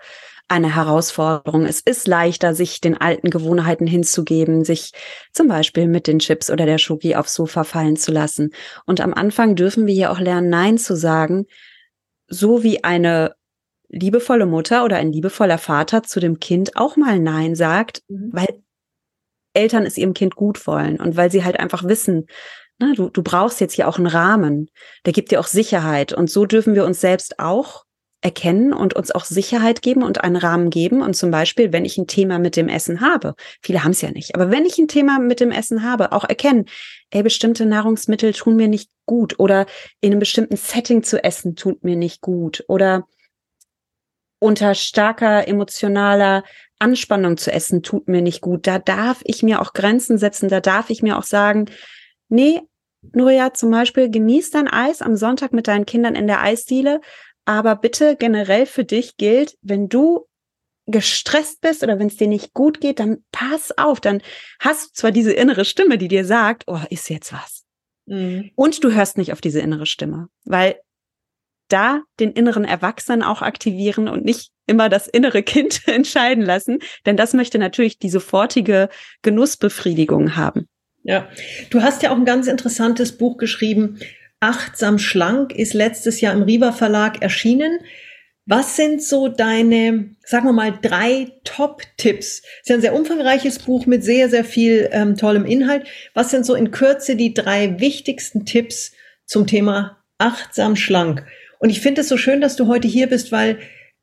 eine 0.49 0.75
Herausforderung. 0.75 1.65
Es 1.65 1.81
ist 1.81 2.07
leichter, 2.07 2.55
sich 2.55 2.81
den 2.81 2.97
alten 2.97 3.31
Gewohnheiten 3.31 3.87
hinzugeben, 3.87 4.65
sich 4.65 4.93
zum 5.33 5.49
Beispiel 5.49 5.89
mit 5.89 6.07
den 6.07 6.21
Chips 6.21 6.51
oder 6.51 6.67
der 6.67 6.79
Schoki 6.79 7.17
aufs 7.17 7.35
Sofa 7.35 7.65
fallen 7.65 7.97
zu 7.97 8.13
lassen. 8.13 8.51
Und 8.85 9.01
am 9.01 9.13
Anfang 9.13 9.57
dürfen 9.57 9.87
wir 9.87 9.95
hier 9.95 10.13
auch 10.13 10.21
lernen, 10.21 10.51
Nein 10.51 10.79
zu 10.79 10.97
sagen, 10.97 11.47
so 12.29 12.63
wie 12.63 12.85
eine 12.85 13.35
liebevolle 13.89 14.47
Mutter 14.47 14.85
oder 14.85 14.97
ein 14.97 15.13
liebevoller 15.13 15.59
Vater 15.59 16.03
zu 16.03 16.21
dem 16.21 16.39
Kind 16.39 16.77
auch 16.77 16.97
mal 16.97 17.19
Nein 17.19 17.55
sagt, 17.55 18.03
mhm. 18.09 18.31
weil 18.33 18.63
Eltern 19.55 19.87
es 19.87 19.97
ihrem 19.97 20.15
Kind 20.15 20.37
gut 20.37 20.67
wollen 20.67 21.01
und 21.01 21.17
weil 21.17 21.31
sie 21.31 21.45
halt 21.45 21.59
einfach 21.59 21.85
wissen, 21.85 22.27
na, 22.79 22.93
du, 22.95 23.09
du 23.09 23.23
brauchst 23.23 23.61
jetzt 23.61 23.75
hier 23.75 23.89
auch 23.89 23.99
einen 23.99 24.07
Rahmen, 24.07 24.69
der 25.07 25.13
gibt 25.13 25.31
dir 25.31 25.41
auch 25.41 25.47
Sicherheit. 25.47 26.13
Und 26.13 26.31
so 26.31 26.45
dürfen 26.45 26.75
wir 26.75 26.85
uns 26.85 27.01
selbst 27.01 27.39
auch 27.39 27.85
erkennen 28.21 28.73
und 28.73 28.95
uns 28.95 29.11
auch 29.13 29.25
Sicherheit 29.25 29.83
geben 29.83 30.03
und 30.03 30.23
einen 30.23 30.37
Rahmen 30.37 30.71
geben. 30.71 31.01
Und 31.01 31.15
zum 31.15 31.31
Beispiel, 31.31 31.73
wenn 31.73 31.85
ich 31.85 31.97
ein 31.97 32.07
Thema 32.07 32.39
mit 32.39 32.57
dem 32.57 32.69
Essen 32.69 33.01
habe, 33.01 33.35
viele 33.63 33.85
haben 33.85 33.93
es 33.93 34.03
ja 34.03 34.11
nicht, 34.11 34.35
aber 34.35 34.51
wenn 34.51 34.65
ich 34.65 34.79
ein 34.79 34.89
Thema 34.89 35.19
mit 35.19 35.41
dem 35.41 35.51
Essen 35.51 35.83
habe, 35.83 36.13
auch 36.13 36.25
erkennen, 36.25 36.67
ey, 37.11 37.23
bestimmte 37.23 37.67
Nahrungsmittel 37.67 38.33
tun 38.33 38.57
mir 38.57 38.69
nicht 38.69 38.91
gut 39.07 39.39
oder 39.39 39.67
in 40.01 40.13
einem 40.13 40.19
bestimmten 40.19 40.57
Setting 40.57 41.03
zu 41.03 41.23
essen 41.23 41.57
tut 41.57 41.85
mir 41.85 41.97
nicht 41.97 42.21
gut 42.21 42.65
oder 42.69 43.07
unter 44.39 44.75
starker 44.75 45.47
emotionaler 45.49 46.43
Anspannung 46.79 47.37
zu 47.37 47.53
essen 47.53 47.83
tut 47.83 48.09
mir 48.09 48.23
nicht 48.23 48.41
gut. 48.41 48.67
Da 48.67 48.79
darf 48.79 49.21
ich 49.25 49.43
mir 49.43 49.63
auch 49.63 49.73
Grenzen 49.73 50.19
setzen, 50.19 50.49
da 50.49 50.61
darf 50.61 50.91
ich 50.91 51.03
mir 51.03 51.17
auch 51.17 51.23
sagen, 51.23 51.67
nee, 52.29 52.61
Nuria, 53.13 53.55
zum 53.55 53.71
Beispiel, 53.71 54.11
genieß 54.11 54.51
dein 54.51 54.69
Eis 54.69 55.03
am 55.03 55.17
Sonntag 55.17 55.53
mit 55.53 55.69
deinen 55.69 55.87
Kindern 55.87 56.15
in 56.15 56.27
der 56.27 56.43
Eisdiele, 56.43 57.01
aber 57.45 57.77
bitte 57.77 58.17
generell 58.17 58.67
für 58.67 58.85
dich 58.85 59.17
gilt, 59.17 59.57
wenn 59.63 59.89
du 59.89 60.27
gestresst 60.87 61.61
bist 61.61 61.83
oder 61.83 61.99
wenn 61.99 62.07
es 62.09 62.17
dir 62.17 62.29
nicht 62.29 62.55
gut 62.55 62.81
geht, 62.81 63.01
dann 63.01 63.25
pass 63.33 63.77
auf, 63.77 64.01
dann 64.01 64.23
hast 64.61 64.89
du 64.89 64.93
zwar 64.95 65.11
diese 65.11 65.33
innere 65.33 65.65
Stimme, 65.65 65.99
die 65.99 66.09
dir 66.09 66.25
sagt, 66.25 66.65
oh, 66.67 66.81
ist 66.91 67.11
jetzt 67.11 67.33
was. 67.33 67.65
Mhm. 68.07 68.53
Und 68.55 68.83
du 68.85 68.93
hörst 68.93 69.19
nicht 69.19 69.33
auf 69.33 69.41
diese 69.41 69.61
innere 69.61 69.87
Stimme, 69.87 70.29
weil 70.45 70.77
da 71.69 72.03
den 72.21 72.33
inneren 72.33 72.65
Erwachsenen 72.65 73.25
auch 73.25 73.43
aktivieren 73.43 74.09
und 74.09 74.25
nicht 74.25 74.51
immer 74.67 74.89
das 74.89 75.09
innere 75.09 75.43
Kind 75.43 75.83
entscheiden 75.89 76.45
lassen, 76.45 76.79
denn 77.05 77.17
das 77.17 77.35
möchte 77.35 77.59
natürlich 77.59 77.99
die 77.99 78.11
sofortige 78.11 78.89
Genussbefriedigung 79.23 80.37
haben. 80.37 80.69
Ja, 81.07 81.29
du 81.71 81.83
hast 81.83 82.03
ja 82.03 82.11
auch 82.11 82.17
ein 82.17 82.25
ganz 82.25 82.49
interessantes 82.49 83.13
Buch 83.13 83.37
geschrieben. 83.37 84.01
Achtsam 84.41 84.99
schlank 84.99 85.55
ist 85.55 85.73
letztes 85.73 86.21
Jahr 86.21 86.35
im 86.35 86.43
Riva 86.43 86.73
Verlag 86.73 87.23
erschienen. 87.23 87.79
Was 88.45 88.77
sind 88.77 89.03
so 89.03 89.29
deine, 89.29 90.11
sagen 90.25 90.47
wir 90.47 90.53
mal, 90.53 90.77
drei 90.83 91.33
Top-Tipps? 91.45 92.43
Ist 92.61 92.69
ja 92.69 92.75
ein 92.75 92.81
sehr 92.81 92.95
umfangreiches 92.95 93.61
Buch 93.61 93.87
mit 93.87 94.03
sehr, 94.03 94.29
sehr 94.29 94.45
viel 94.45 94.89
ähm, 94.93 95.17
tollem 95.17 95.45
Inhalt. 95.45 95.87
Was 96.13 96.31
sind 96.33 96.45
so 96.45 96.55
in 96.57 96.73
Kürze 96.73 97.15
die 97.15 97.35
drei 97.35 97.79
wichtigsten 97.79 98.45
Tipps 98.45 98.93
zum 99.25 99.47
Thema 99.47 99.99
achtsam 100.19 100.75
schlank? 100.75 101.25
Und 101.61 101.71
ich 101.71 101.81
finde 101.81 102.01
es 102.01 102.09
so 102.09 102.17
schön, 102.17 102.41
dass 102.41 102.57
du 102.57 102.67
heute 102.67 102.89
hier 102.89 103.09
bist, 103.09 103.31
weil 103.31 103.59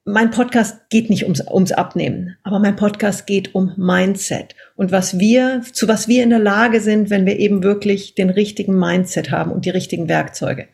mein 0.06 0.32
Podcast 0.32 0.90
geht 0.90 1.10
nicht 1.10 1.24
ums, 1.24 1.42
ums 1.50 1.72
Abnehmen, 1.72 2.36
aber 2.44 2.60
mein 2.60 2.76
Podcast 2.76 3.26
geht 3.26 3.56
um 3.56 3.74
Mindset 3.78 4.56
und 4.76 4.92
was 4.92 5.18
wir, 5.18 5.62
zu 5.72 5.88
was 5.88 6.08
wir 6.08 6.24
in 6.24 6.30
der 6.30 6.40
Lage 6.40 6.82
sind, 6.82 7.10
wenn 7.10 7.26
wir 7.26 7.40
eben 7.40 7.64
wirklich 7.64 8.16
den 8.16 8.30
richtigen 8.30 8.78
Mindset 8.78 9.32
haben 9.32 9.52
und 9.52 9.66
die 9.66 9.70
richtigen 9.70 10.10
Werkzeuge. 10.10 10.68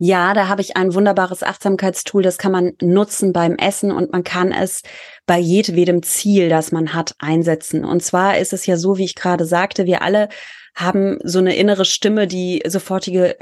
Ja, 0.00 0.32
da 0.32 0.46
habe 0.46 0.60
ich 0.60 0.76
ein 0.76 0.94
wunderbares 0.94 1.42
Achtsamkeitstool, 1.42 2.22
das 2.22 2.38
kann 2.38 2.52
man 2.52 2.72
nutzen 2.80 3.32
beim 3.32 3.56
Essen 3.56 3.90
und 3.90 4.12
man 4.12 4.22
kann 4.22 4.52
es 4.52 4.82
bei 5.26 5.38
jedwedem 5.38 6.04
Ziel, 6.04 6.48
das 6.48 6.70
man 6.70 6.94
hat, 6.94 7.16
einsetzen. 7.18 7.84
Und 7.84 8.02
zwar 8.04 8.38
ist 8.38 8.52
es 8.52 8.66
ja 8.66 8.76
so, 8.76 8.96
wie 8.96 9.04
ich 9.04 9.16
gerade 9.16 9.44
sagte, 9.44 9.86
wir 9.86 10.02
alle 10.02 10.28
haben 10.76 11.18
so 11.24 11.40
eine 11.40 11.56
innere 11.56 11.84
Stimme, 11.84 12.28
die 12.28 12.62
sofortige 12.64 13.36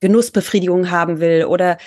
Genussbefriedigung 0.00 0.92
haben 0.92 1.18
will 1.18 1.46
oder 1.46 1.78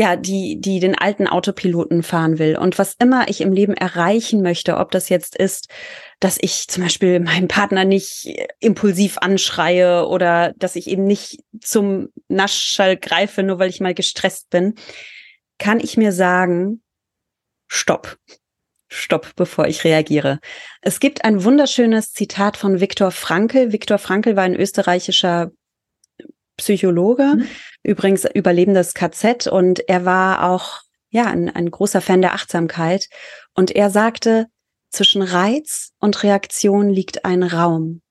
ja, 0.00 0.16
die, 0.16 0.58
die 0.58 0.80
den 0.80 0.94
alten 0.94 1.26
Autopiloten 1.26 2.02
fahren 2.02 2.38
will. 2.38 2.56
Und 2.56 2.78
was 2.78 2.96
immer 2.98 3.28
ich 3.28 3.42
im 3.42 3.52
Leben 3.52 3.74
erreichen 3.74 4.40
möchte, 4.40 4.78
ob 4.78 4.92
das 4.92 5.10
jetzt 5.10 5.36
ist, 5.36 5.68
dass 6.20 6.38
ich 6.40 6.68
zum 6.68 6.84
Beispiel 6.84 7.20
meinen 7.20 7.48
Partner 7.48 7.84
nicht 7.84 8.26
impulsiv 8.60 9.18
anschreie 9.18 10.06
oder 10.06 10.54
dass 10.56 10.74
ich 10.74 10.86
eben 10.86 11.04
nicht 11.04 11.40
zum 11.60 12.08
Naschschall 12.28 12.96
greife, 12.96 13.42
nur 13.42 13.58
weil 13.58 13.68
ich 13.68 13.80
mal 13.80 13.92
gestresst 13.92 14.48
bin, 14.48 14.74
kann 15.58 15.80
ich 15.80 15.98
mir 15.98 16.12
sagen, 16.12 16.82
stopp. 17.68 18.16
Stopp, 18.88 19.36
bevor 19.36 19.66
ich 19.66 19.84
reagiere. 19.84 20.40
Es 20.80 20.98
gibt 20.98 21.26
ein 21.26 21.44
wunderschönes 21.44 22.14
Zitat 22.14 22.56
von 22.56 22.80
Viktor 22.80 23.10
Frankl. 23.10 23.70
Viktor 23.70 23.98
Frankl 23.98 24.34
war 24.34 24.44
ein 24.44 24.56
österreichischer 24.56 25.50
Psychologe, 26.60 27.36
mhm. 27.36 27.46
übrigens 27.82 28.24
überlebendes 28.24 28.94
KZ 28.94 29.48
und 29.48 29.88
er 29.88 30.04
war 30.04 30.50
auch 30.50 30.82
ja 31.10 31.24
ein, 31.24 31.48
ein 31.50 31.70
großer 31.70 32.00
Fan 32.00 32.22
der 32.22 32.34
Achtsamkeit 32.34 33.08
und 33.54 33.74
er 33.74 33.90
sagte, 33.90 34.46
zwischen 34.90 35.22
Reiz 35.22 35.92
und 35.98 36.22
Reaktion 36.22 36.90
liegt 36.90 37.24
ein 37.24 37.42
Raum. 37.42 38.02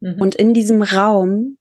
Mhm. 0.00 0.20
Und 0.20 0.34
in 0.34 0.54
diesem 0.54 0.82
Raum 0.82 1.58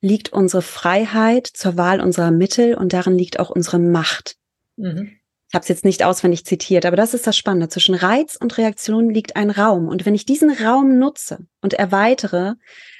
liegt 0.00 0.32
unsere 0.32 0.62
Freiheit 0.62 1.46
zur 1.46 1.76
Wahl 1.76 2.00
unserer 2.00 2.30
Mittel 2.30 2.74
und 2.74 2.92
darin 2.92 3.18
liegt 3.18 3.40
auch 3.40 3.50
unsere 3.50 3.78
Macht. 3.78 4.36
Mhm. 4.76 5.18
Ich 5.48 5.54
habe 5.54 5.62
es 5.62 5.68
jetzt 5.68 5.84
nicht 5.84 6.04
auswendig 6.04 6.44
zitiert, 6.44 6.84
aber 6.84 6.96
das 6.96 7.14
ist 7.14 7.26
das 7.26 7.36
Spannende. 7.36 7.68
Zwischen 7.68 7.94
Reiz 7.94 8.36
und 8.36 8.58
Reaktion 8.58 9.08
liegt 9.08 9.34
ein 9.34 9.50
Raum. 9.50 9.88
Und 9.88 10.04
wenn 10.04 10.14
ich 10.14 10.26
diesen 10.26 10.50
Raum 10.50 10.98
nutze 10.98 11.46
und 11.62 11.72
erweitere, 11.72 12.54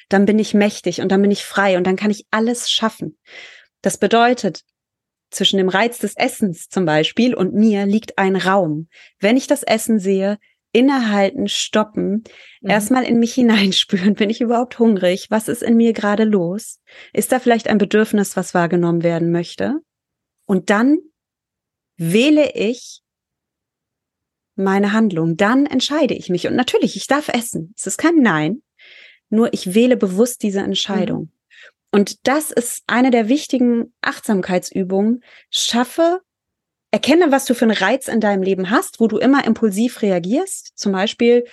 dann 0.09 0.27
bin 0.27 0.39
ich 0.39 0.55
mächtig 0.55 1.01
und 1.01 1.11
dann 1.13 1.23
bin 1.23 1.31
ich 1.31 1.45
frei 1.45 1.77
und 1.77 1.87
dann 1.87 1.97
kann 1.97 2.11
ich 2.11 2.27
alles 2.31 2.71
schaffen. 2.71 3.19
Das 3.83 3.99
bedeutet, 3.99 4.63
zwischen 5.31 5.59
dem 5.59 5.69
Reiz 5.69 5.99
des 5.99 6.17
Essens 6.17 6.69
zum 6.69 6.85
Beispiel 6.85 7.35
und 7.35 7.55
mir 7.55 7.87
liegt 7.87 8.19
ein 8.19 8.37
Raum. 8.37 8.89
Wenn 9.21 9.37
ich 9.37 9.47
das 9.47 9.63
Essen 9.63 9.99
sehe, 9.99 10.39
innehalten, 10.73 11.49
stoppen, 11.49 12.25
mhm. 12.61 12.71
erstmal 12.71 13.05
in 13.05 13.19
mich 13.19 13.35
hineinspüren, 13.35 14.15
bin 14.15 14.31
ich 14.31 14.41
überhaupt 14.41 14.79
hungrig? 14.79 15.27
Was 15.31 15.49
ist 15.49 15.63
in 15.63 15.77
mir 15.77 15.93
gerade 15.93 16.25
los? 16.25 16.81
Ist 17.13 17.33
da 17.33 17.39
vielleicht 17.39 17.69
ein 17.69 17.79
Bedürfnis, 17.79 18.37
was 18.37 18.55
wahrgenommen 18.55 19.03
werden 19.03 19.31
möchte? 19.31 19.77
Und 20.47 20.71
dann 20.71 20.99
wähle 21.97 22.53
ich 22.55 23.03
meine 24.55 24.93
Handlung. 24.93 25.37
Dann 25.37 25.67
entscheide 25.67 26.15
ich 26.15 26.31
mich. 26.31 26.47
Und 26.47 26.57
natürlich, 26.57 26.97
ich 26.97 27.07
darf 27.07 27.29
essen. 27.29 27.75
Es 27.77 27.87
ist 27.87 27.99
kein 27.99 28.17
Nein. 28.17 28.63
Nur 29.31 29.53
ich 29.53 29.75
wähle 29.75 29.97
bewusst 29.97 30.43
diese 30.43 30.61
Entscheidung. 30.61 31.21
Mhm. 31.21 31.33
Und 31.91 32.27
das 32.27 32.51
ist 32.51 32.83
eine 32.87 33.11
der 33.11 33.29
wichtigen 33.29 33.95
Achtsamkeitsübungen. 34.03 35.23
Schaffe, 35.51 36.21
erkenne, 36.91 37.31
was 37.31 37.45
du 37.45 37.55
für 37.55 37.65
einen 37.65 37.77
Reiz 37.77 38.09
in 38.09 38.21
deinem 38.21 38.43
Leben 38.43 38.71
hast, 38.71 39.01
wo 39.01 39.09
du 39.09 39.19
immer 39.19 39.45
impulsiv 39.45 40.03
reagierst. 40.03 40.73
Zum 40.75 40.93
Beispiel, 40.93 41.45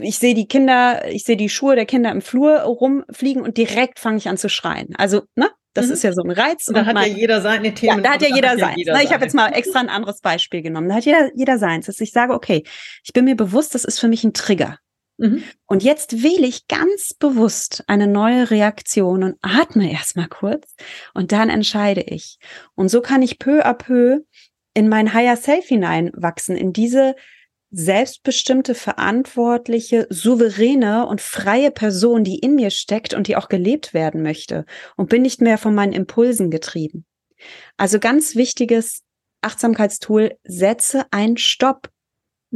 ich 0.00 0.18
sehe 0.18 0.34
die 0.34 0.48
Kinder, 0.48 1.08
ich 1.10 1.24
sehe 1.24 1.36
die 1.36 1.48
Schuhe 1.48 1.76
der 1.76 1.86
Kinder 1.86 2.10
im 2.10 2.22
Flur 2.22 2.60
rumfliegen 2.60 3.42
und 3.42 3.56
direkt 3.56 3.98
fange 3.98 4.18
ich 4.18 4.28
an 4.28 4.36
zu 4.36 4.48
schreien. 4.48 4.94
Also, 4.96 5.22
ne? 5.34 5.50
Das 5.74 5.88
mhm. 5.88 5.92
ist 5.92 6.04
ja 6.04 6.12
so 6.14 6.22
ein 6.22 6.30
Reiz. 6.30 6.64
Da 6.64 6.86
hat 6.86 6.94
mein, 6.94 7.10
ja 7.10 7.18
jeder 7.18 7.42
seine 7.42 7.74
Themen. 7.74 7.98
Ja, 7.98 8.02
da 8.02 8.14
hat 8.14 8.22
ja 8.22 8.34
jeder 8.34 8.56
seins. 8.56 8.82
Ja 8.82 9.00
ich 9.02 9.12
habe 9.12 9.24
jetzt 9.24 9.34
mal 9.34 9.48
extra 9.48 9.78
ein 9.78 9.90
anderes 9.90 10.22
Beispiel 10.22 10.62
genommen. 10.62 10.88
Da 10.88 10.94
hat 10.94 11.04
jeder, 11.04 11.30
jeder 11.34 11.58
seins. 11.58 11.84
Dass 11.84 12.00
ich 12.00 12.12
sage, 12.12 12.32
okay, 12.32 12.64
ich 13.04 13.12
bin 13.12 13.26
mir 13.26 13.36
bewusst, 13.36 13.74
das 13.74 13.84
ist 13.84 14.00
für 14.00 14.08
mich 14.08 14.24
ein 14.24 14.32
Trigger. 14.32 14.78
Mhm. 15.18 15.42
Und 15.66 15.82
jetzt 15.82 16.22
wähle 16.22 16.46
ich 16.46 16.68
ganz 16.68 17.14
bewusst 17.14 17.84
eine 17.86 18.06
neue 18.06 18.50
Reaktion 18.50 19.22
und 19.22 19.36
atme 19.42 19.90
erstmal 19.90 20.28
kurz 20.28 20.74
und 21.14 21.32
dann 21.32 21.48
entscheide 21.48 22.02
ich. 22.02 22.38
Und 22.74 22.88
so 22.88 23.00
kann 23.00 23.22
ich 23.22 23.38
peu 23.38 23.64
à 23.64 23.74
peu 23.74 24.20
in 24.74 24.88
mein 24.88 25.14
Higher 25.14 25.36
Self 25.36 25.66
hineinwachsen, 25.66 26.56
in 26.56 26.72
diese 26.72 27.14
selbstbestimmte, 27.70 28.74
verantwortliche, 28.74 30.06
souveräne 30.10 31.06
und 31.06 31.20
freie 31.20 31.70
Person, 31.70 32.24
die 32.24 32.38
in 32.38 32.54
mir 32.54 32.70
steckt 32.70 33.12
und 33.12 33.26
die 33.26 33.36
auch 33.36 33.48
gelebt 33.48 33.92
werden 33.92 34.22
möchte 34.22 34.64
und 34.96 35.08
bin 35.08 35.22
nicht 35.22 35.40
mehr 35.40 35.58
von 35.58 35.74
meinen 35.74 35.92
Impulsen 35.92 36.50
getrieben. 36.50 37.04
Also 37.76 37.98
ganz 37.98 38.34
wichtiges 38.34 39.02
Achtsamkeitstool, 39.42 40.36
setze 40.44 41.04
einen 41.10 41.36
Stopp. 41.36 41.88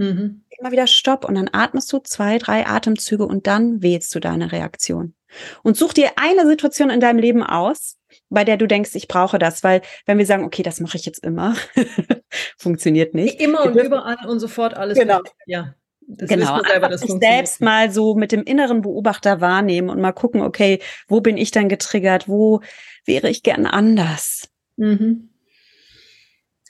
Mhm. 0.00 0.45
Immer 0.59 0.73
wieder 0.73 0.87
Stopp 0.87 1.26
und 1.26 1.35
dann 1.35 1.50
atmest 1.52 1.92
du 1.92 1.99
zwei, 1.99 2.38
drei 2.38 2.66
Atemzüge 2.66 3.26
und 3.26 3.47
dann 3.47 3.83
wählst 3.83 4.14
du 4.14 4.19
deine 4.19 4.50
Reaktion. 4.50 5.14
Und 5.62 5.76
such 5.76 5.92
dir 5.92 6.12
eine 6.16 6.47
Situation 6.47 6.88
in 6.88 7.00
deinem 7.00 7.19
Leben 7.19 7.42
aus, 7.42 7.99
bei 8.30 8.45
der 8.45 8.57
du 8.57 8.66
denkst, 8.66 8.95
ich 8.95 9.09
brauche 9.09 9.38
das, 9.38 9.62
weil 9.62 9.83
wenn 10.07 10.16
wir 10.16 10.25
sagen, 10.25 10.45
okay, 10.45 10.62
das 10.62 10.80
mache 10.80 10.97
ich 10.97 11.04
jetzt 11.04 11.23
immer, 11.23 11.54
funktioniert 12.57 13.14
nicht. 13.14 13.40
Immer 13.42 13.66
und 13.66 13.76
überall 13.76 14.16
und 14.26 14.40
sofort 14.40 14.75
alles. 14.75 14.99
Genau. 14.99 15.21
Ja. 15.45 15.75
Das 16.12 16.28
genau, 16.30 16.61
selber, 16.64 16.88
das 16.88 17.02
selbst 17.02 17.61
mal 17.61 17.92
so 17.92 18.14
mit 18.14 18.33
dem 18.33 18.42
inneren 18.42 18.80
Beobachter 18.80 19.40
wahrnehmen 19.40 19.90
und 19.90 20.00
mal 20.00 20.12
gucken, 20.12 20.40
okay, 20.40 20.80
wo 21.07 21.21
bin 21.21 21.37
ich 21.37 21.52
dann 21.52 21.69
getriggert, 21.69 22.26
wo 22.26 22.62
wäre 23.04 23.28
ich 23.28 23.45
gern 23.45 23.66
anders? 23.66 24.49
Mhm. 24.76 25.29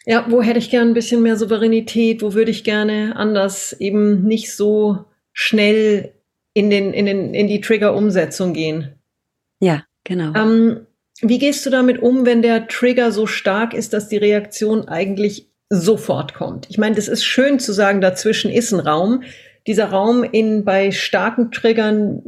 Ja, 0.07 0.27
wo 0.29 0.43
hätte 0.43 0.59
ich 0.59 0.71
gern 0.71 0.89
ein 0.89 0.95
bisschen 0.95 1.23
mehr 1.23 1.37
Souveränität, 1.37 2.23
wo 2.23 2.35
würde 2.35 2.51
ich 2.51 2.65
gerne 2.65 3.17
anders 3.17 3.75
eben 3.79 4.25
nicht 4.25 4.55
so 4.55 5.05
schnell 5.33 6.15
in 6.55 6.71
den, 6.71 6.93
in 6.93 7.07
den, 7.07 7.35
in 7.35 7.49
die 7.49 7.61
Trigger-Umsetzung 7.61 8.53
gehen. 8.53 8.95
Ja, 9.61 9.85
genau. 10.05 10.35
Ähm, 10.35 10.87
wie 11.21 11.39
gehst 11.39 11.65
du 11.67 11.71
damit 11.71 12.01
um, 12.01 12.27
wenn 12.27 12.43
der 12.43 12.67
Trigger 12.67 13.13
so 13.13 13.27
stark 13.27 13.75
ist, 13.75 13.93
dass 13.93 14.09
die 14.09 14.17
Reaktion 14.17 14.89
eigentlich 14.89 15.51
sofort 15.69 16.35
kommt? 16.35 16.67
Ich 16.71 16.79
meine, 16.79 16.97
das 16.97 17.09
ist 17.09 17.25
schön 17.25 17.59
zu 17.59 17.73
sagen, 17.73 18.01
dazwischen 18.01 18.51
ist 18.51 18.73
ein 18.73 18.81
Raum. 18.81 19.23
Dieser 19.67 19.87
Raum 19.87 20.25
in, 20.25 20.65
bei 20.65 20.91
starken 20.91 21.51
Triggern 21.53 22.23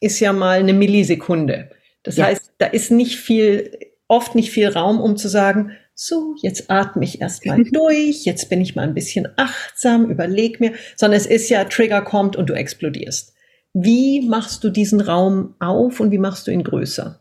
ist 0.00 0.20
ja 0.20 0.32
mal 0.32 0.60
eine 0.60 0.72
Millisekunde. 0.72 1.70
Das 2.04 2.16
ja. 2.16 2.26
heißt, 2.26 2.52
da 2.58 2.66
ist 2.66 2.90
nicht 2.90 3.16
viel, 3.16 3.76
oft 4.06 4.34
nicht 4.34 4.50
viel 4.50 4.68
Raum, 4.68 5.00
um 5.00 5.16
zu 5.16 5.28
sagen, 5.28 5.72
so, 6.00 6.36
jetzt 6.40 6.70
atme 6.70 7.04
ich 7.04 7.20
erstmal 7.20 7.64
durch, 7.72 8.24
jetzt 8.24 8.48
bin 8.48 8.60
ich 8.60 8.76
mal 8.76 8.82
ein 8.82 8.94
bisschen 8.94 9.28
achtsam, 9.36 10.08
überleg 10.08 10.60
mir, 10.60 10.72
sondern 10.94 11.18
es 11.18 11.26
ist 11.26 11.48
ja, 11.48 11.64
Trigger 11.64 12.02
kommt 12.02 12.36
und 12.36 12.48
du 12.48 12.54
explodierst. 12.54 13.34
Wie 13.72 14.26
machst 14.26 14.62
du 14.62 14.70
diesen 14.70 15.00
Raum 15.00 15.56
auf 15.58 15.98
und 15.98 16.12
wie 16.12 16.18
machst 16.18 16.46
du 16.46 16.52
ihn 16.52 16.62
größer? 16.62 17.20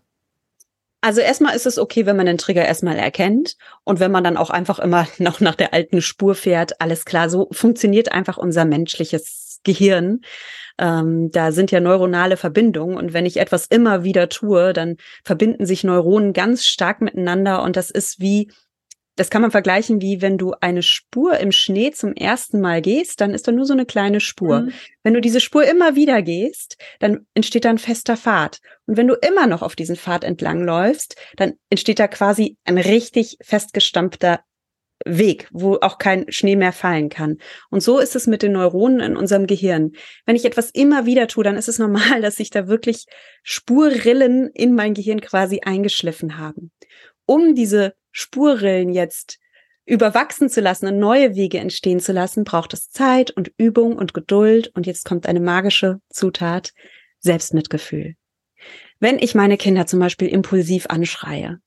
Also 1.02 1.22
erstmal 1.22 1.56
ist 1.56 1.66
es 1.66 1.80
okay, 1.80 2.06
wenn 2.06 2.18
man 2.18 2.28
den 2.28 2.38
Trigger 2.38 2.66
erstmal 2.66 2.98
erkennt 2.98 3.58
und 3.84 4.00
wenn 4.00 4.12
man 4.12 4.24
dann 4.24 4.38
auch 4.38 4.52
einfach 4.52 4.78
immer 4.78 5.08
noch 5.18 5.40
nach 5.40 5.56
der 5.56 5.74
alten 5.74 6.04
Spur 6.04 6.36
fährt. 6.36 6.80
Alles 6.80 7.04
klar, 7.04 7.32
so 7.32 7.48
funktioniert 7.52 8.12
einfach 8.12 8.38
unser 8.38 8.63
menschliches 8.66 9.60
Gehirn. 9.63 10.22
Ähm, 10.78 11.32
da 11.32 11.52
sind 11.52 11.72
ja 11.72 11.80
neuronale 11.80 12.38
Verbindungen 12.38 12.96
und 12.96 13.12
wenn 13.12 13.26
ich 13.26 13.38
etwas 13.38 13.66
immer 13.66 14.04
wieder 14.04 14.30
tue, 14.30 14.74
dann 14.74 14.98
verbinden 15.24 15.66
sich 15.66 15.84
Neuronen 15.84 16.34
ganz 16.34 16.66
stark 16.66 17.02
miteinander 17.02 17.63
und 17.63 17.76
das 17.76 17.90
ist 17.90 18.20
wie 18.20 18.52
das 19.17 19.30
kann 19.30 19.41
man 19.41 19.51
vergleichen 19.51 19.99
wie 20.01 20.21
wenn 20.21 20.38
du 20.38 20.53
eine 20.62 20.84
Spur 20.84 21.38
im 21.39 21.51
Schnee 21.51 21.91
zum 21.91 22.13
ersten 22.13 22.62
Mal 22.62 22.82
gehst, 22.82 23.19
dann 23.19 23.34
ist 23.34 23.47
da 23.47 23.51
nur 23.51 23.65
so 23.65 23.73
eine 23.73 23.86
kleine 23.86 24.19
Spur. 24.21 24.62
Mhm. 24.62 24.73
Wenn 25.03 25.13
du 25.15 25.21
diese 25.21 25.41
Spur 25.41 25.65
immer 25.65 25.95
wieder 25.95 26.21
gehst, 26.21 26.77
dann 26.99 27.25
entsteht 27.34 27.65
da 27.65 27.71
ein 27.71 27.80
fester 27.80 28.15
Pfad. 28.15 28.60
Und 28.86 28.95
wenn 28.95 29.08
du 29.08 29.15
immer 29.15 29.47
noch 29.47 29.63
auf 29.63 29.75
diesen 29.75 29.95
Pfad 29.95 30.23
entlang 30.23 30.63
läufst, 30.63 31.15
dann 31.36 31.53
entsteht 31.69 31.99
da 31.99 32.08
quasi 32.08 32.58
ein 32.63 32.77
richtig 32.77 33.38
festgestampfter 33.41 34.39
Weg, 35.06 35.47
wo 35.51 35.77
auch 35.82 35.97
kein 35.97 36.32
Schnee 36.32 36.56
mehr 36.56 36.73
fallen 36.73 37.10
kann. 37.10 37.38
Und 37.69 37.82
so 37.82 37.99
ist 37.99 38.15
es 38.15 38.27
mit 38.27 38.41
den 38.41 38.51
Neuronen 38.51 38.99
in 38.99 39.17
unserem 39.17 39.47
Gehirn. 39.47 39.93
Wenn 40.25 40.36
ich 40.36 40.45
etwas 40.45 40.69
immer 40.71 41.06
wieder 41.06 41.27
tue, 41.27 41.43
dann 41.43 41.56
ist 41.56 41.69
es 41.69 41.80
normal, 41.80 42.21
dass 42.21 42.36
sich 42.36 42.49
da 42.49 42.67
wirklich 42.67 43.06
Spurrillen 43.43 44.49
in 44.53 44.75
mein 44.75 44.93
Gehirn 44.93 45.21
quasi 45.21 45.62
eingeschliffen 45.63 46.38
haben. 46.38 46.71
Um 47.28 47.54
diese 47.54 47.94
Spurrillen 48.12 48.92
jetzt 48.92 49.38
überwachsen 49.86 50.50
zu 50.50 50.60
lassen 50.60 50.88
und 50.88 50.98
neue 50.98 51.36
Wege 51.36 51.60
entstehen 51.60 52.00
zu 52.00 52.12
lassen, 52.12 52.44
braucht 52.44 52.74
es 52.74 52.90
Zeit 52.90 53.32
und 53.32 53.52
Übung 53.58 53.96
und 53.96 54.16
Geduld. 54.16 54.72
Und 54.74 54.88
jetzt 54.88 55.06
kommt 55.06 55.28
eine 55.28 55.40
magische 55.40 56.02
Zutat, 56.10 56.74
Selbstmitgefühl. 57.20 58.16
Wenn 59.00 59.20
ich 59.20 59.36
meine 59.36 59.58
Kinder 59.58 59.86
zum 59.86 60.00
Beispiel 60.00 60.28
impulsiv 60.28 60.88
anschreie, 60.90 61.60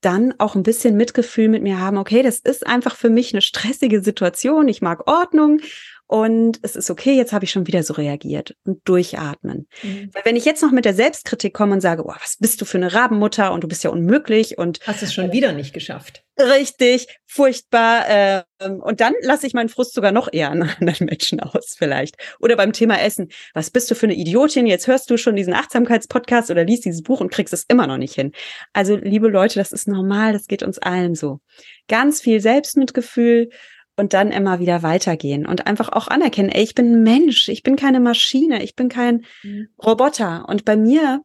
dann 0.00 0.34
auch 0.38 0.54
ein 0.54 0.62
bisschen 0.62 0.96
Mitgefühl 0.96 1.48
mit 1.48 1.62
mir 1.62 1.80
haben, 1.80 1.96
okay, 1.96 2.22
das 2.22 2.38
ist 2.38 2.66
einfach 2.66 2.94
für 2.94 3.10
mich 3.10 3.32
eine 3.32 3.40
stressige 3.40 4.02
Situation, 4.02 4.68
ich 4.68 4.82
mag 4.82 5.08
Ordnung 5.08 5.60
und 6.08 6.60
es 6.62 6.76
ist 6.76 6.88
okay, 6.88 7.16
jetzt 7.16 7.32
habe 7.32 7.44
ich 7.44 7.50
schon 7.50 7.66
wieder 7.66 7.82
so 7.82 7.94
reagiert 7.94 8.54
und 8.64 8.80
durchatmen. 8.88 9.66
Mhm. 9.82 10.10
Weil 10.12 10.24
wenn 10.24 10.36
ich 10.36 10.44
jetzt 10.44 10.62
noch 10.62 10.70
mit 10.70 10.84
der 10.84 10.94
Selbstkritik 10.94 11.52
komme 11.52 11.74
und 11.74 11.80
sage, 11.80 12.04
oh, 12.04 12.14
was 12.20 12.36
bist 12.38 12.60
du 12.60 12.64
für 12.64 12.78
eine 12.78 12.92
Rabenmutter 12.92 13.52
und 13.52 13.64
du 13.64 13.68
bist 13.68 13.82
ja 13.82 13.90
unmöglich 13.90 14.56
und 14.56 14.78
hast 14.86 15.02
es 15.02 15.12
schon 15.12 15.32
wieder 15.32 15.52
nicht 15.52 15.72
geschafft. 15.72 16.22
Richtig, 16.38 17.08
furchtbar. 17.24 18.08
Äh, 18.08 18.42
und 18.60 19.00
dann 19.00 19.14
lasse 19.22 19.46
ich 19.46 19.54
meinen 19.54 19.68
Frust 19.68 19.94
sogar 19.94 20.12
noch 20.12 20.28
eher 20.30 20.50
an 20.50 20.62
anderen 20.78 21.06
Menschen 21.06 21.40
aus, 21.40 21.74
vielleicht. 21.76 22.16
Oder 22.38 22.56
beim 22.56 22.72
Thema 22.72 23.00
Essen. 23.00 23.28
Was 23.54 23.70
bist 23.70 23.90
du 23.90 23.96
für 23.96 24.06
eine 24.06 24.14
Idiotin? 24.14 24.66
Jetzt 24.66 24.86
hörst 24.86 25.10
du 25.10 25.16
schon 25.16 25.34
diesen 25.34 25.54
Achtsamkeitspodcast 25.54 26.50
oder 26.50 26.64
liest 26.64 26.84
dieses 26.84 27.02
Buch 27.02 27.20
und 27.20 27.32
kriegst 27.32 27.52
es 27.52 27.64
immer 27.66 27.86
noch 27.86 27.98
nicht 27.98 28.14
hin. 28.14 28.32
Also, 28.72 28.96
liebe 28.96 29.28
Leute, 29.28 29.58
das 29.58 29.72
ist 29.72 29.88
normal, 29.88 30.34
das 30.34 30.46
geht 30.46 30.62
uns 30.62 30.78
allen 30.78 31.16
so. 31.16 31.40
Ganz 31.88 32.20
viel 32.20 32.40
Selbstmitgefühl 32.40 33.50
und 33.96 34.12
dann 34.12 34.30
immer 34.30 34.60
wieder 34.60 34.82
weitergehen 34.82 35.46
und 35.46 35.66
einfach 35.66 35.88
auch 35.88 36.08
anerkennen, 36.08 36.50
ey, 36.50 36.62
ich 36.62 36.74
bin 36.74 36.92
ein 36.92 37.02
Mensch, 37.02 37.48
ich 37.48 37.62
bin 37.62 37.76
keine 37.76 38.00
Maschine, 38.00 38.62
ich 38.62 38.74
bin 38.74 38.88
kein 38.88 39.24
mhm. 39.42 39.68
Roboter. 39.82 40.46
Und 40.48 40.64
bei 40.64 40.76
mir, 40.76 41.22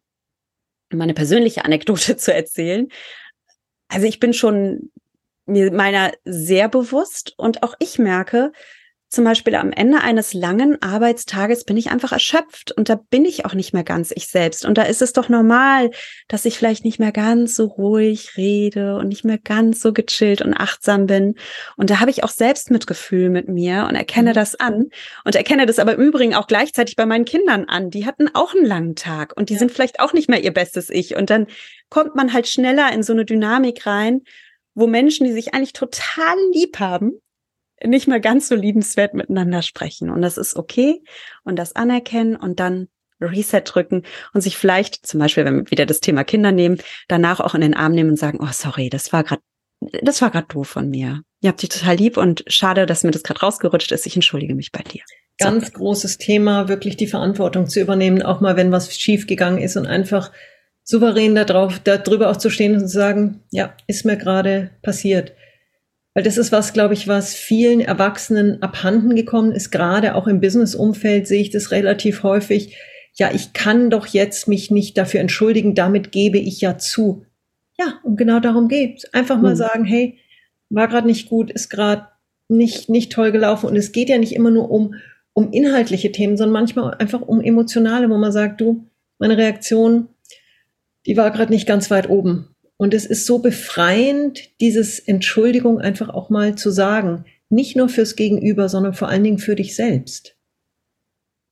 meine 0.91 1.13
persönliche 1.13 1.65
Anekdote 1.65 2.15
zu 2.17 2.33
erzählen, 2.33 2.87
also 3.89 4.07
ich 4.07 4.19
bin 4.19 4.33
schon 4.33 4.91
mir 5.45 5.71
meiner 5.71 6.13
sehr 6.23 6.69
bewusst 6.69 7.33
und 7.37 7.63
auch 7.63 7.75
ich 7.79 7.99
merke, 7.99 8.53
zum 9.11 9.25
Beispiel 9.25 9.55
am 9.55 9.73
Ende 9.73 9.99
eines 9.99 10.33
langen 10.33 10.81
Arbeitstages 10.81 11.65
bin 11.65 11.75
ich 11.75 11.91
einfach 11.91 12.13
erschöpft 12.13 12.71
und 12.71 12.87
da 12.87 12.95
bin 12.95 13.25
ich 13.25 13.45
auch 13.45 13.53
nicht 13.53 13.73
mehr 13.73 13.83
ganz 13.83 14.11
ich 14.15 14.27
selbst. 14.27 14.63
Und 14.65 14.77
da 14.77 14.83
ist 14.83 15.01
es 15.01 15.11
doch 15.11 15.27
normal, 15.27 15.91
dass 16.29 16.45
ich 16.45 16.57
vielleicht 16.57 16.85
nicht 16.85 16.97
mehr 16.97 17.11
ganz 17.11 17.53
so 17.55 17.65
ruhig 17.65 18.37
rede 18.37 18.95
und 18.95 19.09
nicht 19.09 19.25
mehr 19.25 19.37
ganz 19.37 19.81
so 19.81 19.91
gechillt 19.91 20.41
und 20.41 20.53
achtsam 20.53 21.07
bin. 21.07 21.35
Und 21.75 21.89
da 21.89 21.99
habe 21.99 22.09
ich 22.09 22.23
auch 22.23 22.29
Selbstmitgefühl 22.29 23.29
mit 23.29 23.49
mir 23.49 23.85
und 23.89 23.95
erkenne 23.95 24.29
mhm. 24.29 24.35
das 24.35 24.55
an 24.55 24.85
und 25.25 25.35
erkenne 25.35 25.65
das 25.65 25.77
aber 25.77 25.95
im 25.95 26.01
Übrigen 26.01 26.33
auch 26.33 26.47
gleichzeitig 26.47 26.95
bei 26.95 27.05
meinen 27.05 27.25
Kindern 27.25 27.65
an. 27.65 27.89
Die 27.89 28.05
hatten 28.05 28.29
auch 28.33 28.55
einen 28.55 28.65
langen 28.65 28.95
Tag 28.95 29.35
und 29.35 29.49
die 29.49 29.53
ja. 29.53 29.59
sind 29.59 29.73
vielleicht 29.73 29.99
auch 29.99 30.13
nicht 30.13 30.29
mehr 30.29 30.41
ihr 30.41 30.53
bestes 30.53 30.89
Ich. 30.89 31.17
Und 31.17 31.29
dann 31.29 31.47
kommt 31.89 32.15
man 32.15 32.31
halt 32.31 32.47
schneller 32.47 32.93
in 32.93 33.03
so 33.03 33.11
eine 33.11 33.25
Dynamik 33.25 33.85
rein, 33.85 34.21
wo 34.73 34.87
Menschen, 34.87 35.25
die 35.25 35.33
sich 35.33 35.53
eigentlich 35.53 35.73
total 35.73 36.37
lieb 36.53 36.79
haben, 36.79 37.19
nicht 37.85 38.07
mehr 38.07 38.19
ganz 38.19 38.47
so 38.47 38.55
liebenswert 38.55 39.13
miteinander 39.13 39.61
sprechen. 39.61 40.09
Und 40.09 40.21
das 40.21 40.37
ist 40.37 40.55
okay 40.55 41.01
und 41.43 41.57
das 41.57 41.75
anerkennen 41.75 42.35
und 42.35 42.59
dann 42.59 42.87
Reset 43.19 43.61
drücken 43.63 44.03
und 44.33 44.41
sich 44.41 44.57
vielleicht, 44.57 45.05
zum 45.05 45.19
Beispiel, 45.19 45.45
wenn 45.45 45.57
wir 45.57 45.71
wieder 45.71 45.85
das 45.85 45.99
Thema 45.99 46.23
Kinder 46.23 46.51
nehmen, 46.51 46.79
danach 47.07 47.39
auch 47.39 47.53
in 47.53 47.61
den 47.61 47.75
Arm 47.75 47.93
nehmen 47.93 48.11
und 48.11 48.19
sagen, 48.19 48.39
oh 48.41 48.51
sorry, 48.51 48.89
das 48.89 49.13
war 49.13 49.23
gerade 49.23 49.41
das 50.03 50.21
war 50.21 50.29
gerade 50.29 50.47
doof 50.47 50.67
von 50.67 50.89
mir. 50.89 51.21
Ihr 51.41 51.49
habt 51.49 51.61
dich 51.61 51.69
total 51.69 51.95
lieb 51.95 52.17
und 52.17 52.43
schade, 52.47 52.85
dass 52.85 53.03
mir 53.03 53.11
das 53.11 53.23
gerade 53.23 53.39
rausgerutscht 53.39 53.91
ist. 53.91 54.05
Ich 54.05 54.15
entschuldige 54.15 54.53
mich 54.53 54.71
bei 54.71 54.83
dir. 54.83 55.01
Ganz 55.39 55.67
so. 55.67 55.73
großes 55.73 56.19
Thema, 56.19 56.67
wirklich 56.67 56.97
die 56.97 57.07
Verantwortung 57.07 57.67
zu 57.67 57.79
übernehmen, 57.79 58.21
auch 58.21 58.41
mal 58.41 58.55
wenn 58.55 58.71
was 58.71 58.95
schiefgegangen 58.95 59.59
ist 59.59 59.75
und 59.75 59.87
einfach 59.87 60.31
souverän 60.83 61.33
darauf, 61.33 61.79
darüber 61.79 62.29
auch 62.29 62.37
zu 62.37 62.51
stehen 62.51 62.75
und 62.75 62.81
zu 62.81 62.89
sagen, 62.89 63.43
ja, 63.49 63.75
ist 63.87 64.05
mir 64.05 64.17
gerade 64.17 64.71
passiert. 64.83 65.33
Weil 66.13 66.23
das 66.23 66.37
ist 66.37 66.51
was, 66.51 66.73
glaube 66.73 66.93
ich, 66.93 67.07
was 67.07 67.33
vielen 67.33 67.79
Erwachsenen 67.79 68.61
abhanden 68.61 69.15
gekommen 69.15 69.53
ist. 69.53 69.71
Gerade 69.71 70.15
auch 70.15 70.27
im 70.27 70.41
Business-Umfeld 70.41 71.27
sehe 71.27 71.41
ich 71.41 71.51
das 71.51 71.71
relativ 71.71 72.23
häufig. 72.23 72.77
Ja, 73.13 73.31
ich 73.33 73.53
kann 73.53 73.89
doch 73.89 74.07
jetzt 74.07 74.47
mich 74.47 74.71
nicht 74.71 74.97
dafür 74.97 75.21
entschuldigen. 75.21 75.73
Damit 75.73 76.11
gebe 76.11 76.37
ich 76.37 76.59
ja 76.59 76.77
zu. 76.77 77.25
Ja, 77.79 77.99
und 78.03 78.17
genau 78.17 78.39
darum 78.39 78.67
geht's. 78.67 79.05
Einfach 79.13 79.39
mal 79.39 79.53
mhm. 79.53 79.57
sagen, 79.57 79.85
hey, 79.85 80.17
war 80.69 80.87
gerade 80.87 81.07
nicht 81.07 81.29
gut, 81.29 81.49
ist 81.51 81.69
gerade 81.69 82.07
nicht, 82.49 82.89
nicht 82.89 83.11
toll 83.11 83.31
gelaufen. 83.31 83.67
Und 83.67 83.75
es 83.77 83.91
geht 83.91 84.09
ja 84.09 84.17
nicht 84.17 84.35
immer 84.35 84.51
nur 84.51 84.69
um, 84.69 84.95
um 85.33 85.51
inhaltliche 85.51 86.11
Themen, 86.11 86.35
sondern 86.35 86.53
manchmal 86.53 86.93
einfach 86.95 87.21
um 87.21 87.41
emotionale, 87.41 88.09
wo 88.09 88.17
man 88.17 88.31
sagt, 88.31 88.59
du, 88.59 88.87
meine 89.17 89.37
Reaktion, 89.37 90.09
die 91.05 91.15
war 91.15 91.31
gerade 91.31 91.53
nicht 91.53 91.67
ganz 91.67 91.89
weit 91.89 92.09
oben. 92.09 92.50
Und 92.81 92.95
es 92.95 93.05
ist 93.05 93.27
so 93.27 93.37
befreiend, 93.37 94.59
dieses 94.59 94.97
Entschuldigung 94.97 95.79
einfach 95.79 96.09
auch 96.09 96.31
mal 96.31 96.55
zu 96.55 96.71
sagen. 96.71 97.25
Nicht 97.47 97.75
nur 97.75 97.89
fürs 97.89 98.15
Gegenüber, 98.15 98.69
sondern 98.69 98.95
vor 98.95 99.07
allen 99.07 99.23
Dingen 99.23 99.37
für 99.37 99.53
dich 99.53 99.75
selbst. 99.75 100.35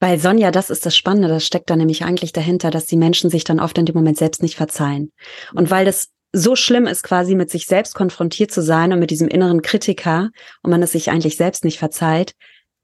Bei 0.00 0.18
Sonja, 0.18 0.50
das 0.50 0.70
ist 0.70 0.86
das 0.86 0.96
Spannende, 0.96 1.28
das 1.28 1.46
steckt 1.46 1.70
da 1.70 1.76
nämlich 1.76 2.02
eigentlich 2.02 2.32
dahinter, 2.32 2.72
dass 2.72 2.86
die 2.86 2.96
Menschen 2.96 3.30
sich 3.30 3.44
dann 3.44 3.60
oft 3.60 3.78
in 3.78 3.86
dem 3.86 3.94
Moment 3.94 4.18
selbst 4.18 4.42
nicht 4.42 4.56
verzeihen. 4.56 5.12
Und 5.54 5.70
weil 5.70 5.84
das 5.84 6.08
so 6.32 6.56
schlimm 6.56 6.88
ist, 6.88 7.04
quasi 7.04 7.36
mit 7.36 7.48
sich 7.48 7.66
selbst 7.66 7.94
konfrontiert 7.94 8.50
zu 8.50 8.60
sein 8.60 8.92
und 8.92 8.98
mit 8.98 9.12
diesem 9.12 9.28
inneren 9.28 9.62
Kritiker 9.62 10.30
und 10.64 10.72
man 10.72 10.82
es 10.82 10.90
sich 10.90 11.12
eigentlich 11.12 11.36
selbst 11.36 11.62
nicht 11.62 11.78
verzeiht, 11.78 12.32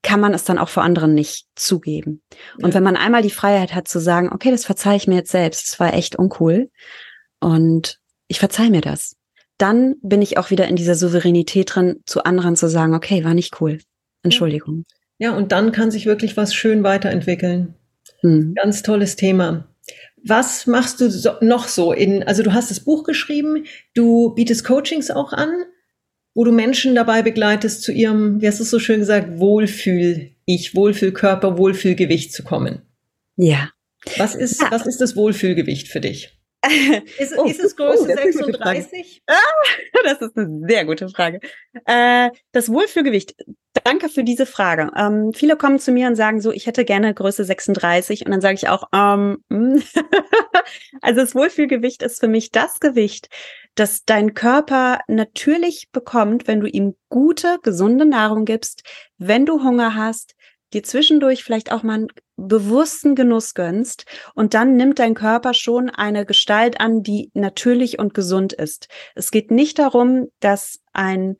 kann 0.02 0.20
man 0.20 0.32
es 0.32 0.44
dann 0.44 0.58
auch 0.58 0.68
vor 0.68 0.84
anderen 0.84 1.14
nicht 1.14 1.46
zugeben. 1.56 2.22
Und 2.62 2.74
wenn 2.74 2.84
man 2.84 2.96
einmal 2.96 3.22
die 3.22 3.30
Freiheit 3.30 3.74
hat 3.74 3.88
zu 3.88 3.98
sagen, 3.98 4.30
okay, 4.32 4.52
das 4.52 4.64
verzeihe 4.64 4.98
ich 4.98 5.08
mir 5.08 5.16
jetzt 5.16 5.32
selbst, 5.32 5.72
das 5.72 5.80
war 5.80 5.94
echt 5.94 6.14
uncool 6.14 6.70
und 7.40 7.98
ich 8.28 8.38
verzeih 8.38 8.70
mir 8.70 8.80
das. 8.80 9.16
Dann 9.58 9.96
bin 10.02 10.22
ich 10.22 10.38
auch 10.38 10.50
wieder 10.50 10.68
in 10.68 10.76
dieser 10.76 10.94
Souveränität 10.94 11.74
drin, 11.74 12.00
zu 12.04 12.24
anderen 12.24 12.56
zu 12.56 12.68
sagen, 12.68 12.94
okay, 12.94 13.24
war 13.24 13.34
nicht 13.34 13.60
cool. 13.60 13.78
Entschuldigung. 14.22 14.84
Ja, 15.18 15.34
und 15.34 15.52
dann 15.52 15.72
kann 15.72 15.90
sich 15.90 16.06
wirklich 16.06 16.36
was 16.36 16.54
schön 16.54 16.82
weiterentwickeln. 16.82 17.74
Hm. 18.20 18.54
Ganz 18.54 18.82
tolles 18.82 19.16
Thema. 19.16 19.68
Was 20.22 20.66
machst 20.66 21.00
du 21.00 21.10
so, 21.10 21.32
noch 21.40 21.68
so 21.68 21.92
in, 21.92 22.22
also 22.24 22.42
du 22.42 22.52
hast 22.52 22.70
das 22.70 22.80
Buch 22.80 23.04
geschrieben, 23.04 23.64
du 23.94 24.34
bietest 24.34 24.64
Coachings 24.64 25.10
auch 25.10 25.32
an, 25.32 25.50
wo 26.34 26.44
du 26.44 26.52
Menschen 26.52 26.94
dabei 26.94 27.22
begleitest, 27.22 27.82
zu 27.82 27.92
ihrem, 27.92 28.42
wie 28.42 28.48
hast 28.48 28.58
du 28.58 28.64
es 28.64 28.70
so 28.70 28.78
schön 28.78 29.00
gesagt, 29.00 29.38
Wohlfühl-Ich, 29.38 30.74
Wohlfühlkörper, 30.74 31.56
Wohlfühlgewicht 31.56 32.32
zu 32.32 32.42
kommen. 32.42 32.82
Ja. 33.36 33.70
Was 34.18 34.34
ist, 34.34 34.60
ja. 34.60 34.70
was 34.70 34.86
ist 34.86 35.00
das 35.00 35.16
Wohlfühlgewicht 35.16 35.88
für 35.88 36.00
dich? 36.00 36.38
Ist, 37.18 37.36
oh, 37.38 37.44
ist 37.44 37.60
es 37.60 37.76
Größe 37.76 38.08
oh, 38.10 38.14
36? 38.14 39.22
Ah, 39.26 39.34
das 40.04 40.20
ist 40.20 40.36
eine 40.36 40.66
sehr 40.66 40.84
gute 40.84 41.08
Frage. 41.08 41.40
Äh, 41.84 42.30
das 42.52 42.70
Wohlfühlgewicht. 42.70 43.34
Danke 43.84 44.08
für 44.08 44.24
diese 44.24 44.46
Frage. 44.46 44.90
Ähm, 44.96 45.32
viele 45.32 45.56
kommen 45.56 45.78
zu 45.78 45.92
mir 45.92 46.08
und 46.08 46.16
sagen 46.16 46.40
so, 46.40 46.50
ich 46.50 46.66
hätte 46.66 46.84
gerne 46.84 47.14
Größe 47.14 47.44
36 47.44 48.24
und 48.24 48.32
dann 48.32 48.40
sage 48.40 48.54
ich 48.54 48.68
auch, 48.68 48.84
ähm, 48.92 49.38
hm. 49.50 49.82
also 51.02 51.20
das 51.20 51.34
Wohlfühlgewicht 51.34 52.02
ist 52.02 52.18
für 52.18 52.28
mich 52.28 52.50
das 52.50 52.80
Gewicht, 52.80 53.28
das 53.74 54.04
dein 54.04 54.34
Körper 54.34 55.00
natürlich 55.06 55.90
bekommt, 55.92 56.48
wenn 56.48 56.60
du 56.60 56.66
ihm 56.66 56.96
gute, 57.10 57.58
gesunde 57.62 58.06
Nahrung 58.06 58.44
gibst, 58.44 58.82
wenn 59.18 59.46
du 59.46 59.62
Hunger 59.62 59.94
hast, 59.94 60.34
dir 60.72 60.82
zwischendurch 60.82 61.44
vielleicht 61.44 61.72
auch 61.72 61.82
mal 61.82 61.94
einen 61.94 62.08
bewussten 62.36 63.14
Genuss 63.14 63.54
gönnst 63.54 64.04
und 64.34 64.54
dann 64.54 64.76
nimmt 64.76 64.98
dein 64.98 65.14
Körper 65.14 65.54
schon 65.54 65.90
eine 65.90 66.26
Gestalt 66.26 66.80
an, 66.80 67.02
die 67.02 67.30
natürlich 67.34 67.98
und 67.98 68.14
gesund 68.14 68.52
ist. 68.52 68.88
Es 69.14 69.30
geht 69.30 69.50
nicht 69.50 69.78
darum, 69.78 70.28
dass 70.40 70.80
ein 70.92 71.36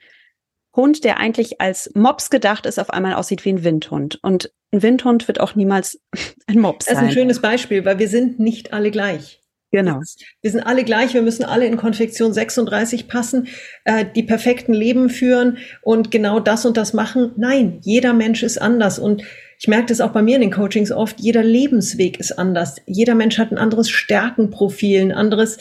Hund, 0.75 1.05
der 1.05 1.19
eigentlich 1.19 1.61
als 1.61 1.91
Mops 1.95 2.31
gedacht 2.31 2.67
ist, 2.67 2.79
auf 2.79 2.91
einmal 2.91 3.15
aussieht 3.15 3.45
wie 3.45 3.51
ein 3.51 3.65
Windhund. 3.65 4.19
Und 4.23 4.53
ein 4.73 4.83
Windhund 4.83 5.27
wird 5.27 5.41
auch 5.41 5.55
niemals 5.55 6.01
ein 6.47 6.61
Mops 6.61 6.85
sein. 6.85 6.95
Das 6.95 7.03
ist 7.03 7.09
ein 7.09 7.15
schönes 7.15 7.41
Beispiel, 7.41 7.85
weil 7.85 7.99
wir 7.99 8.09
sind 8.09 8.39
nicht 8.39 8.73
alle 8.73 8.91
gleich. 8.91 9.41
Genau. 9.77 10.01
Wir 10.41 10.51
sind 10.51 10.63
alle 10.63 10.85
gleich, 10.85 11.13
wir 11.13 11.21
müssen 11.21 11.45
alle 11.45 11.67
in 11.67 11.77
Konfektion 11.77 12.33
36 12.33 13.09
passen, 13.09 13.49
äh, 13.85 14.07
die 14.17 14.23
perfekten 14.23 14.73
Leben 14.73 15.11
führen 15.11 15.59
und 15.83 16.11
genau 16.11 16.41
das 16.41 16.65
und 16.65 16.79
das 16.79 16.95
machen. 16.95 17.33
Nein, 17.37 17.81
jeder 17.83 18.15
Mensch 18.15 18.43
ist 18.43 18.57
anders 18.57 18.99
und 18.99 19.23
ich 19.59 19.69
merke 19.69 19.89
das 19.89 20.01
auch 20.01 20.13
bei 20.13 20.23
mir 20.23 20.37
in 20.37 20.41
den 20.41 20.51
Coachings 20.51 20.93
oft, 20.93 21.21
jeder 21.21 21.43
Lebensweg 21.43 22.19
ist 22.19 22.33
anders. 22.39 22.77
Jeder 22.87 23.15
Mensch 23.15 23.37
hat 23.37 23.53
ein 23.53 23.59
anderes 23.59 23.91
Stärkenprofil, 23.91 25.03
ein 25.03 25.13
anderes 25.13 25.59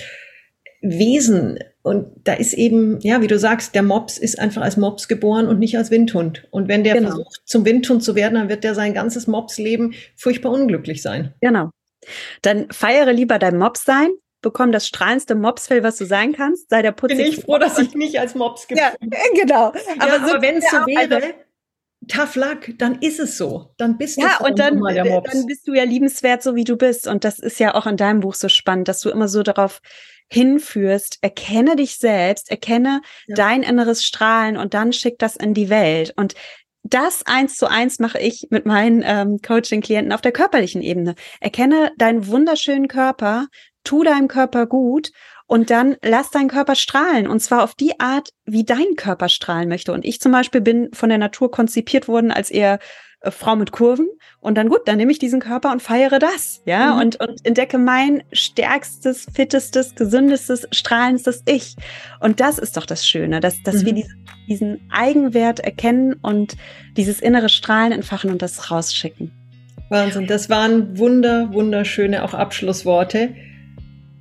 Wesen. 0.81 1.59
Und 1.81 2.07
da 2.23 2.35
ist 2.35 2.53
eben, 2.53 3.01
ja, 3.01 3.21
wie 3.21 3.27
du 3.27 3.37
sagst, 3.37 3.75
der 3.75 3.83
Mops 3.83 4.17
ist 4.17 4.39
einfach 4.39 4.61
als 4.61 4.77
Mops 4.77 5.09
geboren 5.09 5.47
und 5.49 5.59
nicht 5.59 5.77
als 5.77 5.91
Windhund. 5.91 6.47
Und 6.51 6.69
wenn 6.69 6.85
der 6.85 6.93
genau. 6.93 7.09
versucht, 7.09 7.41
zum 7.43 7.65
Windhund 7.65 8.01
zu 8.01 8.15
werden, 8.15 8.35
dann 8.35 8.47
wird 8.47 8.63
der 8.63 8.75
sein 8.75 8.93
ganzes 8.93 9.27
Mopsleben 9.27 9.93
furchtbar 10.15 10.53
unglücklich 10.53 11.01
sein. 11.01 11.33
Genau. 11.41 11.71
Dann 12.41 12.71
feiere 12.71 13.13
lieber 13.13 13.39
dein 13.39 13.57
Mops 13.57 13.83
sein, 13.83 14.09
bekomm 14.41 14.71
das 14.71 14.87
strahlendste 14.87 15.35
Mopsfell, 15.35 15.83
was 15.83 15.97
du 15.97 16.05
sein 16.05 16.33
kannst, 16.33 16.69
sei 16.69 16.81
der 16.81 16.91
putzig. 16.91 17.17
Bin 17.17 17.27
ich 17.27 17.41
froh, 17.41 17.57
dass 17.57 17.77
ich 17.79 17.95
nicht 17.95 18.19
als 18.19 18.35
Mops 18.35 18.67
gibt. 18.67 18.79
Ja, 18.79 18.93
genau. 19.33 19.67
Aber, 19.67 19.79
ja, 19.79 20.15
aber 20.15 20.41
wenn 20.41 20.57
es 20.57 20.69
so 20.69 20.77
wäre, 20.77 21.15
also, 21.15 21.27
tough 22.07 22.35
luck, 22.35 22.77
dann 22.77 23.01
ist 23.01 23.19
es 23.19 23.37
so. 23.37 23.71
Dann 23.77 23.97
bist 23.97 24.17
du 24.17 24.21
ja, 24.21 24.37
und 24.37 24.59
dann, 24.59 24.79
dann 24.79 25.45
bist 25.47 25.67
du 25.67 25.73
ja 25.73 25.83
liebenswert, 25.83 26.43
so 26.43 26.55
wie 26.55 26.63
du 26.63 26.77
bist. 26.77 27.07
Und 27.07 27.23
das 27.23 27.39
ist 27.39 27.59
ja 27.59 27.73
auch 27.73 27.87
in 27.87 27.97
deinem 27.97 28.19
Buch 28.19 28.35
so 28.35 28.49
spannend, 28.49 28.87
dass 28.87 29.01
du 29.01 29.09
immer 29.09 29.27
so 29.27 29.43
darauf 29.43 29.81
hinführst, 30.31 31.19
erkenne 31.21 31.75
dich 31.75 31.97
selbst, 31.97 32.49
erkenne 32.49 33.01
ja. 33.27 33.35
dein 33.35 33.63
inneres 33.63 34.03
Strahlen 34.03 34.57
und 34.57 34.73
dann 34.73 34.91
schick 34.91 35.19
das 35.19 35.35
in 35.35 35.53
die 35.53 35.69
Welt. 35.69 36.13
Und 36.15 36.33
das 36.87 37.25
eins 37.25 37.55
zu 37.55 37.67
eins 37.67 37.97
mache 37.97 38.19
ich 38.19 38.47
mit 38.51 38.67
meinen 38.67 39.03
ähm, 39.03 39.39
Coaching-Klienten 39.41 40.13
auf 40.13 40.21
der 40.21 40.31
körperlichen 40.31 40.83
Ebene. 40.83 41.15
Erkenne 41.41 41.91
deinen 41.97 42.27
wunderschönen 42.27 42.87
Körper, 42.87 43.47
tu 43.83 44.03
deinem 44.03 44.27
Körper 44.27 44.67
gut 44.67 45.11
und 45.47 45.71
dann 45.71 45.95
lass 46.03 46.29
deinen 46.29 46.47
Körper 46.47 46.75
strahlen. 46.75 47.27
Und 47.27 47.39
zwar 47.39 47.63
auf 47.63 47.73
die 47.73 47.99
Art, 47.99 48.29
wie 48.45 48.63
dein 48.63 48.95
Körper 48.95 49.29
strahlen 49.29 49.67
möchte. 49.67 49.93
Und 49.93 50.05
ich 50.05 50.19
zum 50.19 50.31
Beispiel 50.31 50.61
bin 50.61 50.89
von 50.93 51.09
der 51.09 51.17
Natur 51.17 51.49
konzipiert 51.49 52.07
worden 52.07 52.31
als 52.31 52.51
eher 52.51 52.77
äh, 53.25 53.31
Frau 53.31 53.55
mit 53.55 53.71
Kurven. 53.71 54.07
Und 54.39 54.55
dann 54.55 54.69
gut, 54.69 54.81
dann 54.85 54.97
nehme 54.97 55.11
ich 55.11 55.19
diesen 55.19 55.39
Körper 55.39 55.71
und 55.71 55.81
feiere 55.81 56.19
das. 56.19 56.61
Ja, 56.65 56.93
mhm. 56.93 57.01
und, 57.01 57.19
und 57.19 57.45
entdecke 57.45 57.77
mein 57.77 58.23
stärkstes, 58.31 59.25
fittestes, 59.33 59.95
gesündestes, 59.95 60.67
strahlendstes 60.71 61.41
Ich. 61.47 61.75
Und 62.19 62.39
das 62.39 62.59
ist 62.59 62.77
doch 62.77 62.85
das 62.85 63.07
Schöne, 63.07 63.39
dass, 63.39 63.61
dass 63.63 63.81
mhm. 63.81 63.85
wir 63.85 63.93
diesen, 63.93 64.27
diesen 64.47 64.91
Eigenwert 64.91 65.59
erkennen 65.59 66.13
und 66.21 66.55
dieses 66.95 67.19
innere 67.21 67.49
Strahlen 67.49 67.91
entfachen 67.91 68.29
und 68.29 68.41
das 68.41 68.69
rausschicken. 68.71 69.31
Wahnsinn, 69.89 70.27
das 70.27 70.49
waren 70.49 70.97
wunder, 70.97 71.53
wunderschöne 71.53 72.23
auch 72.23 72.33
Abschlussworte. 72.33 73.35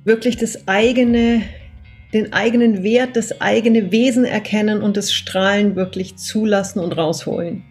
Wirklich 0.03 0.37
das 0.37 0.67
eigene, 0.67 1.41
den 2.13 2.33
eigenen 2.33 2.83
Wert, 2.83 3.15
das 3.15 3.41
eigene 3.41 3.91
Wesen 3.91 4.25
erkennen 4.25 4.81
und 4.81 4.97
das 4.97 5.11
Strahlen 5.11 5.75
wirklich 5.75 6.17
zulassen 6.17 6.79
und 6.79 6.93
rausholen. 6.93 7.63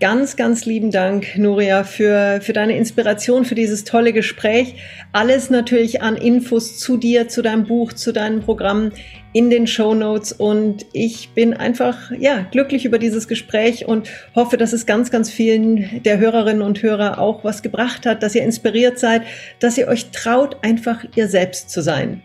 Ganz, 0.00 0.36
ganz 0.36 0.64
lieben 0.64 0.92
Dank, 0.92 1.36
Nuria, 1.36 1.82
für, 1.82 2.40
für 2.40 2.52
deine 2.52 2.76
Inspiration, 2.76 3.44
für 3.44 3.56
dieses 3.56 3.82
tolle 3.82 4.12
Gespräch. 4.12 4.76
Alles 5.10 5.50
natürlich 5.50 6.02
an 6.02 6.14
Infos 6.14 6.78
zu 6.78 6.96
dir, 6.96 7.26
zu 7.26 7.42
deinem 7.42 7.64
Buch, 7.64 7.92
zu 7.92 8.12
deinem 8.12 8.40
Programm 8.40 8.92
in 9.32 9.50
den 9.50 9.66
Show 9.66 9.94
Notes. 9.94 10.30
Und 10.30 10.86
ich 10.92 11.30
bin 11.30 11.52
einfach, 11.52 12.12
ja, 12.16 12.46
glücklich 12.52 12.84
über 12.84 13.00
dieses 13.00 13.26
Gespräch 13.26 13.86
und 13.86 14.08
hoffe, 14.36 14.56
dass 14.56 14.72
es 14.72 14.86
ganz, 14.86 15.10
ganz 15.10 15.30
vielen 15.30 16.00
der 16.04 16.18
Hörerinnen 16.18 16.62
und 16.62 16.80
Hörer 16.80 17.18
auch 17.18 17.42
was 17.42 17.62
gebracht 17.62 18.06
hat, 18.06 18.22
dass 18.22 18.36
ihr 18.36 18.44
inspiriert 18.44 19.00
seid, 19.00 19.22
dass 19.58 19.78
ihr 19.78 19.88
euch 19.88 20.10
traut, 20.12 20.58
einfach 20.62 21.04
ihr 21.16 21.26
selbst 21.26 21.70
zu 21.70 21.82
sein. 21.82 22.22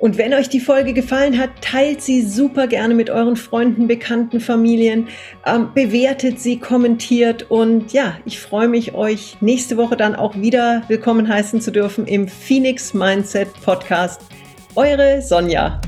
Und 0.00 0.16
wenn 0.16 0.32
euch 0.32 0.48
die 0.48 0.60
Folge 0.60 0.94
gefallen 0.94 1.38
hat, 1.38 1.50
teilt 1.60 2.00
sie 2.00 2.22
super 2.22 2.66
gerne 2.66 2.94
mit 2.94 3.10
euren 3.10 3.36
Freunden, 3.36 3.86
Bekannten, 3.86 4.40
Familien, 4.40 5.08
ähm, 5.44 5.68
bewertet 5.74 6.40
sie, 6.40 6.58
kommentiert 6.58 7.50
und 7.50 7.92
ja, 7.92 8.16
ich 8.24 8.40
freue 8.40 8.68
mich, 8.68 8.94
euch 8.94 9.36
nächste 9.42 9.76
Woche 9.76 9.98
dann 9.98 10.16
auch 10.16 10.34
wieder 10.36 10.82
willkommen 10.88 11.28
heißen 11.28 11.60
zu 11.60 11.70
dürfen 11.70 12.06
im 12.06 12.28
Phoenix 12.28 12.94
Mindset 12.94 13.48
Podcast. 13.62 14.22
Eure 14.74 15.20
Sonja. 15.20 15.78